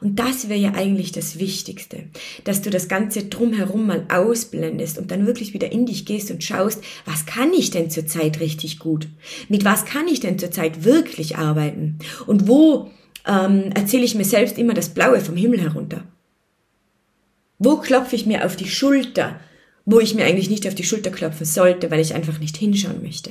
Und 0.00 0.18
das 0.18 0.48
wäre 0.48 0.58
ja 0.58 0.72
eigentlich 0.74 1.12
das 1.12 1.38
Wichtigste, 1.38 2.04
dass 2.44 2.62
du 2.62 2.70
das 2.70 2.88
Ganze 2.88 3.24
drumherum 3.24 3.86
mal 3.86 4.06
ausblendest 4.10 4.98
und 4.98 5.10
dann 5.10 5.26
wirklich 5.26 5.54
wieder 5.54 5.72
in 5.72 5.86
dich 5.86 6.04
gehst 6.04 6.30
und 6.30 6.44
schaust, 6.44 6.82
was 7.04 7.26
kann 7.26 7.52
ich 7.52 7.70
denn 7.70 7.90
zurzeit 7.90 8.40
richtig 8.40 8.78
gut? 8.78 9.08
Mit 9.48 9.64
was 9.64 9.84
kann 9.84 10.08
ich 10.08 10.20
denn 10.20 10.38
zurzeit 10.38 10.84
wirklich 10.84 11.38
arbeiten? 11.38 11.98
Und 12.26 12.48
wo 12.48 12.90
ähm, 13.26 13.70
erzähle 13.74 14.04
ich 14.04 14.14
mir 14.14 14.24
selbst 14.24 14.58
immer 14.58 14.74
das 14.74 14.90
Blaue 14.90 15.20
vom 15.20 15.36
Himmel 15.36 15.60
herunter? 15.60 16.04
Wo 17.58 17.76
klopfe 17.76 18.16
ich 18.16 18.26
mir 18.26 18.44
auf 18.44 18.56
die 18.56 18.68
Schulter, 18.68 19.40
wo 19.84 20.00
ich 20.00 20.14
mir 20.14 20.24
eigentlich 20.24 20.50
nicht 20.50 20.66
auf 20.66 20.74
die 20.74 20.84
Schulter 20.84 21.10
klopfen 21.10 21.46
sollte, 21.46 21.90
weil 21.90 22.00
ich 22.00 22.14
einfach 22.14 22.38
nicht 22.40 22.56
hinschauen 22.56 23.02
möchte? 23.02 23.30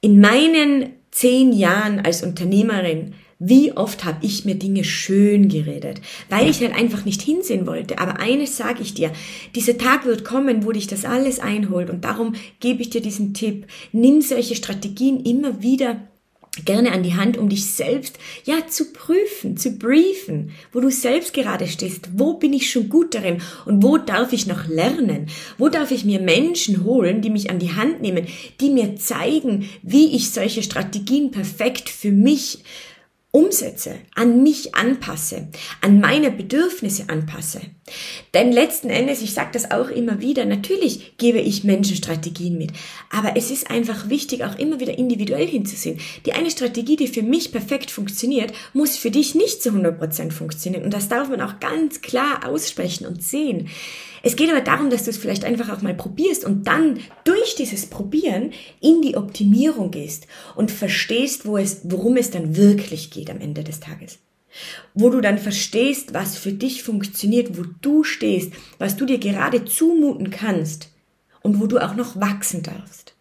In 0.00 0.20
meinen 0.20 0.90
zehn 1.10 1.52
Jahren 1.52 2.00
als 2.00 2.22
Unternehmerin 2.22 3.14
wie 3.42 3.72
oft 3.72 4.04
habe 4.04 4.18
ich 4.20 4.44
mir 4.44 4.54
Dinge 4.54 4.84
schön 4.84 5.48
geredet, 5.48 6.02
weil 6.28 6.50
ich 6.50 6.60
halt 6.60 6.74
einfach 6.74 7.06
nicht 7.06 7.22
hinsehen 7.22 7.66
wollte. 7.66 7.98
Aber 7.98 8.20
eines 8.20 8.58
sage 8.58 8.82
ich 8.82 8.92
dir, 8.92 9.10
dieser 9.54 9.78
Tag 9.78 10.04
wird 10.04 10.26
kommen, 10.26 10.66
wo 10.66 10.72
dich 10.72 10.86
das 10.86 11.06
alles 11.06 11.40
einholt. 11.40 11.88
Und 11.88 12.04
darum 12.04 12.34
gebe 12.60 12.82
ich 12.82 12.90
dir 12.90 13.00
diesen 13.00 13.32
Tipp. 13.32 13.66
Nimm 13.92 14.20
solche 14.20 14.54
Strategien 14.56 15.24
immer 15.24 15.62
wieder 15.62 16.02
gerne 16.64 16.92
an 16.92 17.02
die 17.02 17.14
Hand, 17.14 17.36
um 17.36 17.48
dich 17.48 17.66
selbst 17.66 18.18
ja 18.44 18.66
zu 18.66 18.92
prüfen, 18.92 19.56
zu 19.56 19.72
briefen, 19.72 20.50
wo 20.72 20.80
du 20.80 20.90
selbst 20.90 21.32
gerade 21.32 21.66
stehst. 21.68 22.10
Wo 22.14 22.34
bin 22.34 22.52
ich 22.52 22.70
schon 22.70 22.88
gut 22.88 23.14
darin 23.14 23.40
und 23.66 23.82
wo 23.82 23.98
darf 23.98 24.32
ich 24.32 24.46
noch 24.46 24.66
lernen? 24.66 25.26
Wo 25.58 25.68
darf 25.68 25.90
ich 25.90 26.04
mir 26.04 26.20
Menschen 26.20 26.84
holen, 26.84 27.22
die 27.22 27.30
mich 27.30 27.50
an 27.50 27.60
die 27.60 27.74
Hand 27.74 28.02
nehmen, 28.02 28.26
die 28.60 28.70
mir 28.70 28.96
zeigen, 28.96 29.68
wie 29.82 30.16
ich 30.16 30.30
solche 30.30 30.62
Strategien 30.62 31.30
perfekt 31.30 31.88
für 31.88 32.12
mich 32.12 32.58
umsetze, 33.32 33.94
an 34.14 34.42
mich 34.42 34.74
anpasse, 34.74 35.48
an 35.82 36.00
meine 36.00 36.32
Bedürfnisse 36.32 37.08
anpasse. 37.08 37.60
Denn 38.34 38.50
letzten 38.50 38.90
Endes, 38.90 39.22
ich 39.22 39.34
sage 39.34 39.50
das 39.52 39.70
auch 39.70 39.88
immer 39.88 40.20
wieder, 40.20 40.44
natürlich 40.44 41.16
gebe 41.16 41.38
ich 41.38 41.62
Menschen 41.62 41.96
Strategien 41.96 42.58
mit, 42.58 42.72
aber 43.10 43.36
es 43.36 43.50
ist 43.50 43.70
einfach 43.70 44.08
wichtig, 44.08 44.44
auch 44.44 44.58
immer 44.58 44.80
wieder 44.80 44.98
individuell 44.98 45.46
hinzusehen. 45.46 46.00
Die 46.26 46.32
eine 46.32 46.50
Strategie, 46.50 46.96
die 46.96 47.08
für 47.08 47.22
mich 47.22 47.52
perfekt 47.52 47.90
funktioniert, 47.90 48.52
muss 48.72 48.96
für 48.96 49.10
dich 49.12 49.36
nicht 49.36 49.62
zu 49.62 49.70
100% 49.70 50.32
funktionieren 50.32 50.84
und 50.84 50.92
das 50.94 51.08
darf 51.08 51.28
man 51.28 51.40
auch 51.40 51.60
ganz 51.60 52.00
klar 52.00 52.48
aussprechen 52.48 53.06
und 53.06 53.22
sehen. 53.22 53.68
Es 54.22 54.36
geht 54.36 54.50
aber 54.50 54.60
darum, 54.60 54.90
dass 54.90 55.04
du 55.04 55.10
es 55.10 55.16
vielleicht 55.16 55.44
einfach 55.44 55.70
auch 55.70 55.82
mal 55.82 55.94
probierst 55.94 56.44
und 56.44 56.66
dann 56.66 56.98
durch 57.24 57.54
dieses 57.54 57.86
Probieren 57.86 58.52
in 58.80 59.02
die 59.02 59.16
Optimierung 59.16 59.90
gehst 59.90 60.26
und 60.56 60.70
verstehst, 60.70 61.46
wo 61.46 61.56
es, 61.56 61.80
worum 61.84 62.16
es 62.16 62.30
dann 62.30 62.56
wirklich 62.56 63.10
geht 63.10 63.30
am 63.30 63.40
Ende 63.40 63.64
des 63.64 63.80
Tages. 63.80 64.18
Wo 64.94 65.10
du 65.10 65.20
dann 65.20 65.38
verstehst, 65.38 66.12
was 66.12 66.36
für 66.36 66.52
dich 66.52 66.82
funktioniert, 66.82 67.56
wo 67.56 67.62
du 67.80 68.04
stehst, 68.04 68.52
was 68.78 68.96
du 68.96 69.06
dir 69.06 69.18
gerade 69.18 69.64
zumuten 69.64 70.30
kannst 70.30 70.90
und 71.42 71.60
wo 71.60 71.66
du 71.66 71.78
auch 71.78 71.94
noch 71.94 72.20
wachsen 72.20 72.62
darfst. 72.62 73.14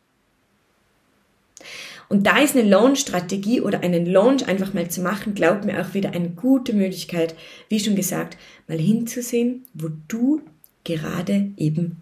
Und 2.10 2.26
da 2.26 2.40
ist 2.40 2.56
eine 2.56 2.68
Launch-Strategie 2.68 3.62
oder 3.62 3.82
einen 3.82 4.08
Launch 4.08 4.48
einfach 4.48 4.74
mal 4.74 4.90
zu 4.90 5.02
machen, 5.02 5.36
glaubt 5.36 5.64
mir 5.64 5.80
auch 5.80 5.94
wieder 5.94 6.12
eine 6.12 6.30
gute 6.30 6.74
Möglichkeit, 6.74 7.36
wie 7.70 7.80
schon 7.80 7.96
gesagt, 7.96 8.36
mal 8.68 8.80
hinzusehen, 8.80 9.66
wo 9.76 9.90
du 10.08 10.42
gerade 10.84 11.52
eben 11.58 12.02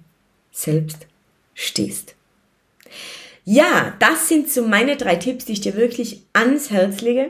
selbst 0.52 1.08
stehst. 1.54 2.16
Ja, 3.46 3.96
das 4.00 4.28
sind 4.28 4.50
so 4.50 4.68
meine 4.68 4.98
drei 4.98 5.16
Tipps, 5.16 5.46
die 5.46 5.54
ich 5.54 5.62
dir 5.62 5.76
wirklich 5.76 6.22
ans 6.34 6.70
Herz 6.70 7.02
lege. 7.02 7.30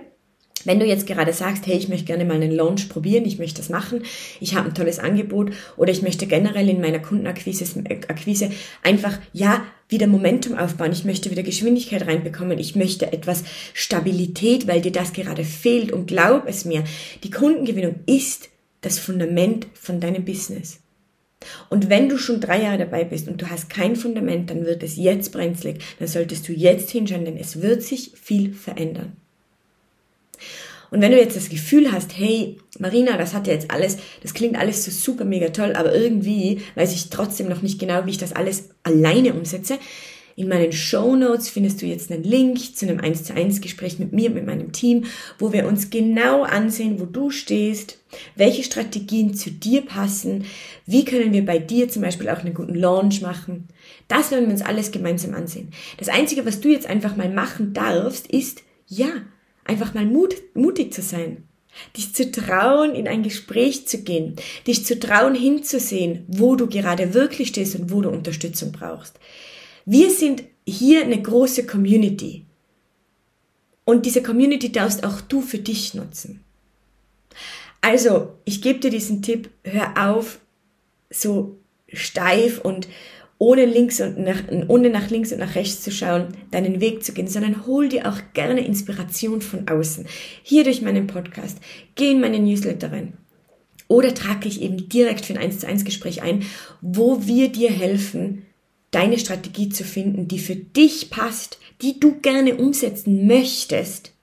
Wenn 0.65 0.79
du 0.79 0.85
jetzt 0.85 1.05
gerade 1.05 1.31
sagst, 1.31 1.67
hey, 1.67 1.77
ich 1.77 1.87
möchte 1.87 2.05
gerne 2.05 2.25
mal 2.25 2.35
einen 2.35 2.51
Launch 2.51 2.89
probieren, 2.89 3.25
ich 3.25 3.37
möchte 3.37 3.61
das 3.61 3.69
machen, 3.69 4.01
ich 4.39 4.55
habe 4.55 4.67
ein 4.67 4.73
tolles 4.73 4.99
Angebot 4.99 5.51
oder 5.77 5.91
ich 5.91 6.01
möchte 6.01 6.25
generell 6.25 6.67
in 6.67 6.81
meiner 6.81 6.99
Kundenakquise 6.99 7.65
Akquise 8.07 8.49
einfach, 8.81 9.19
ja, 9.31 9.63
wieder 9.87 10.07
Momentum 10.07 10.57
aufbauen, 10.57 10.91
ich 10.91 11.05
möchte 11.05 11.31
wieder 11.31 11.43
Geschwindigkeit 11.43 12.05
reinbekommen, 12.07 12.59
ich 12.59 12.75
möchte 12.75 13.13
etwas 13.13 13.43
Stabilität, 13.73 14.67
weil 14.67 14.81
dir 14.81 14.91
das 14.91 15.13
gerade 15.13 15.43
fehlt 15.43 15.91
und 15.91 16.07
glaub 16.07 16.47
es 16.47 16.65
mir, 16.65 16.83
die 17.23 17.31
Kundengewinnung 17.31 17.99
ist 18.05 18.49
das 18.81 18.99
Fundament 18.99 19.67
von 19.73 19.99
deinem 19.99 20.25
Business. 20.25 20.79
Und 21.69 21.89
wenn 21.89 22.09
du 22.09 22.17
schon 22.17 22.41
drei 22.41 22.61
Jahre 22.61 22.77
dabei 22.77 23.03
bist 23.03 23.27
und 23.27 23.41
du 23.41 23.49
hast 23.49 23.69
kein 23.69 23.95
Fundament, 23.95 24.49
dann 24.49 24.65
wird 24.65 24.83
es 24.83 24.95
jetzt 24.95 25.31
brenzlig. 25.31 25.81
Dann 25.99 26.07
solltest 26.07 26.47
du 26.47 26.53
jetzt 26.53 26.89
hinschauen, 26.91 27.25
denn 27.25 27.37
es 27.37 27.61
wird 27.61 27.83
sich 27.83 28.11
viel 28.15 28.53
verändern. 28.53 29.13
Und 30.89 31.01
wenn 31.01 31.11
du 31.11 31.19
jetzt 31.19 31.35
das 31.35 31.49
Gefühl 31.49 31.91
hast, 31.91 32.17
hey, 32.17 32.57
Marina, 32.79 33.17
das 33.17 33.33
hat 33.33 33.47
ja 33.47 33.53
jetzt 33.53 33.71
alles, 33.71 33.97
das 34.23 34.33
klingt 34.33 34.57
alles 34.57 34.85
so 34.85 34.91
super 34.91 35.25
mega 35.25 35.49
toll, 35.49 35.73
aber 35.73 35.93
irgendwie 35.93 36.61
weiß 36.75 36.93
ich 36.93 37.09
trotzdem 37.09 37.49
noch 37.49 37.61
nicht 37.61 37.79
genau, 37.79 38.05
wie 38.05 38.11
ich 38.11 38.17
das 38.17 38.33
alles 38.33 38.69
alleine 38.83 39.33
umsetze, 39.33 39.79
in 40.37 40.49
meinen 40.49 40.71
Show 40.71 41.15
Notes 41.15 41.49
findest 41.49 41.81
du 41.81 41.87
jetzt 41.87 42.11
einen 42.11 42.23
Link 42.23 42.75
zu 42.75 42.87
einem 42.87 42.99
1 42.99 43.23
zu 43.23 43.33
1 43.33 43.59
Gespräch 43.59 43.97
mit 43.97 44.13
mir, 44.13 44.29
mit 44.29 44.45
meinem 44.45 44.71
Team, 44.71 45.05
wo 45.39 45.51
wir 45.51 45.67
uns 45.67 45.89
genau 45.89 46.43
ansehen, 46.43 46.99
wo 46.99 47.05
du 47.05 47.31
stehst, 47.31 47.97
welche 48.35 48.63
Strategien 48.63 49.33
zu 49.33 49.49
dir 49.49 49.81
passen, 49.81 50.45
wie 50.85 51.05
können 51.05 51.33
wir 51.33 51.43
bei 51.43 51.57
dir 51.57 51.89
zum 51.89 52.03
Beispiel 52.03 52.29
auch 52.29 52.37
einen 52.37 52.53
guten 52.53 52.75
Launch 52.75 53.19
machen. 53.21 53.67
Das 54.07 54.29
werden 54.29 54.45
wir 54.45 54.51
uns 54.51 54.61
alles 54.61 54.91
gemeinsam 54.91 55.33
ansehen. 55.33 55.71
Das 55.97 56.07
Einzige, 56.07 56.45
was 56.45 56.61
du 56.61 56.69
jetzt 56.69 56.87
einfach 56.87 57.15
mal 57.15 57.29
machen 57.29 57.73
darfst, 57.73 58.27
ist, 58.27 58.61
ja, 58.87 59.09
einfach 59.65 59.95
mal 59.95 60.05
mut, 60.05 60.35
mutig 60.53 60.93
zu 60.93 61.01
sein. 61.01 61.45
Dich 61.97 62.13
zu 62.13 62.29
trauen, 62.29 62.93
in 62.93 63.07
ein 63.07 63.23
Gespräch 63.23 63.87
zu 63.87 64.03
gehen, 64.03 64.35
dich 64.67 64.85
zu 64.85 64.99
trauen, 64.99 65.33
hinzusehen, 65.33 66.25
wo 66.27 66.55
du 66.55 66.67
gerade 66.67 67.15
wirklich 67.15 67.47
stehst 67.47 67.75
und 67.75 67.91
wo 67.91 68.01
du 68.01 68.09
Unterstützung 68.09 68.71
brauchst. 68.71 69.19
Wir 69.89 70.09
sind 70.09 70.43
hier 70.67 71.05
eine 71.05 71.21
große 71.21 71.65
Community. 71.65 72.43
Und 73.85 74.05
diese 74.05 74.21
Community 74.21 74.69
darfst 74.69 75.05
auch 75.05 75.21
du 75.21 75.39
für 75.39 75.59
dich 75.59 75.93
nutzen. 75.93 76.43
Also, 77.79 78.33
ich 78.43 78.61
gebe 78.61 78.79
dir 78.79 78.89
diesen 78.91 79.21
Tipp, 79.21 79.49
hör 79.63 80.09
auf, 80.09 80.39
so 81.09 81.57
steif 81.93 82.59
und 82.59 82.89
ohne 83.37 83.63
links 83.63 84.01
und 84.01 84.19
nach, 84.19 84.43
ohne 84.67 84.89
nach 84.89 85.09
links 85.09 85.31
und 85.31 85.39
nach 85.39 85.55
rechts 85.55 85.83
zu 85.83 85.91
schauen, 85.91 86.35
deinen 86.51 86.81
Weg 86.81 87.05
zu 87.05 87.13
gehen, 87.13 87.29
sondern 87.29 87.65
hol 87.65 87.87
dir 87.87 88.09
auch 88.09 88.19
gerne 88.33 88.65
Inspiration 88.65 89.41
von 89.41 89.69
außen. 89.69 90.05
Hier 90.43 90.65
durch 90.65 90.81
meinen 90.81 91.07
Podcast, 91.07 91.59
geh 91.95 92.11
in 92.11 92.19
meine 92.19 92.39
Newsletter 92.39 92.91
rein. 92.91 93.13
Oder 93.87 94.13
trage 94.13 94.49
dich 94.49 94.61
eben 94.61 94.89
direkt 94.89 95.25
für 95.25 95.31
ein 95.31 95.39
1 95.39 95.59
zu 95.59 95.67
1 95.67 95.85
Gespräch 95.85 96.23
ein, 96.23 96.43
wo 96.81 97.25
wir 97.25 97.47
dir 97.47 97.71
helfen, 97.71 98.46
deine 98.91 99.19
Strategie 99.19 99.69
zu 99.69 99.83
finden, 99.83 100.27
die 100.27 100.39
für 100.39 100.55
dich 100.55 101.09
passt, 101.09 101.59
die 101.81 101.99
du 101.99 102.19
gerne 102.19 102.55
umsetzen 102.55 103.27
möchtest, 103.27 104.13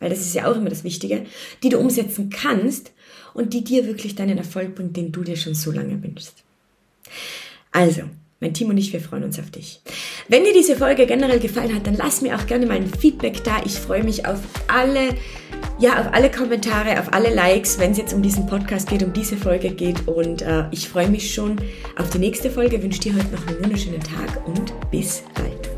weil 0.00 0.10
das 0.10 0.20
ist 0.20 0.34
ja 0.34 0.50
auch 0.50 0.56
immer 0.56 0.70
das 0.70 0.84
Wichtige, 0.84 1.26
die 1.62 1.68
du 1.68 1.78
umsetzen 1.78 2.30
kannst 2.30 2.92
und 3.34 3.54
die 3.54 3.64
dir 3.64 3.86
wirklich 3.86 4.14
deinen 4.14 4.38
Erfolg 4.38 4.74
bringt, 4.74 4.96
den 4.96 5.12
du 5.12 5.22
dir 5.22 5.36
schon 5.36 5.54
so 5.54 5.70
lange 5.70 6.02
wünschst. 6.02 6.44
Also, 7.72 8.02
mein 8.40 8.54
Team 8.54 8.70
und 8.70 8.78
ich, 8.78 8.92
wir 8.92 9.00
freuen 9.00 9.24
uns 9.24 9.38
auf 9.38 9.50
dich. 9.50 9.80
Wenn 10.28 10.44
dir 10.44 10.52
diese 10.52 10.76
Folge 10.76 11.06
generell 11.06 11.40
gefallen 11.40 11.74
hat, 11.74 11.86
dann 11.86 11.96
lass 11.96 12.22
mir 12.22 12.36
auch 12.36 12.46
gerne 12.46 12.66
mal 12.66 12.76
ein 12.76 12.88
Feedback 12.88 13.42
da. 13.42 13.56
Ich 13.64 13.72
freue 13.72 14.04
mich 14.04 14.26
auf 14.26 14.40
alle, 14.68 15.14
ja, 15.78 16.00
auf 16.00 16.12
alle 16.12 16.30
Kommentare, 16.30 17.00
auf 17.00 17.12
alle 17.12 17.34
Likes, 17.34 17.78
wenn 17.78 17.92
es 17.92 17.98
jetzt 17.98 18.14
um 18.14 18.22
diesen 18.22 18.46
Podcast 18.46 18.88
geht, 18.88 19.02
um 19.02 19.12
diese 19.12 19.36
Folge 19.36 19.70
geht. 19.70 20.06
Und 20.06 20.42
äh, 20.42 20.64
ich 20.70 20.88
freue 20.88 21.08
mich 21.08 21.34
schon 21.34 21.56
auf 21.96 22.10
die 22.10 22.18
nächste 22.18 22.50
Folge. 22.50 22.80
Wünsche 22.82 23.00
dir 23.00 23.14
heute 23.14 23.28
noch 23.28 23.46
einen 23.46 23.62
wunderschönen 23.64 24.00
Tag 24.00 24.46
und 24.46 24.72
bis 24.90 25.24
bald. 25.34 25.77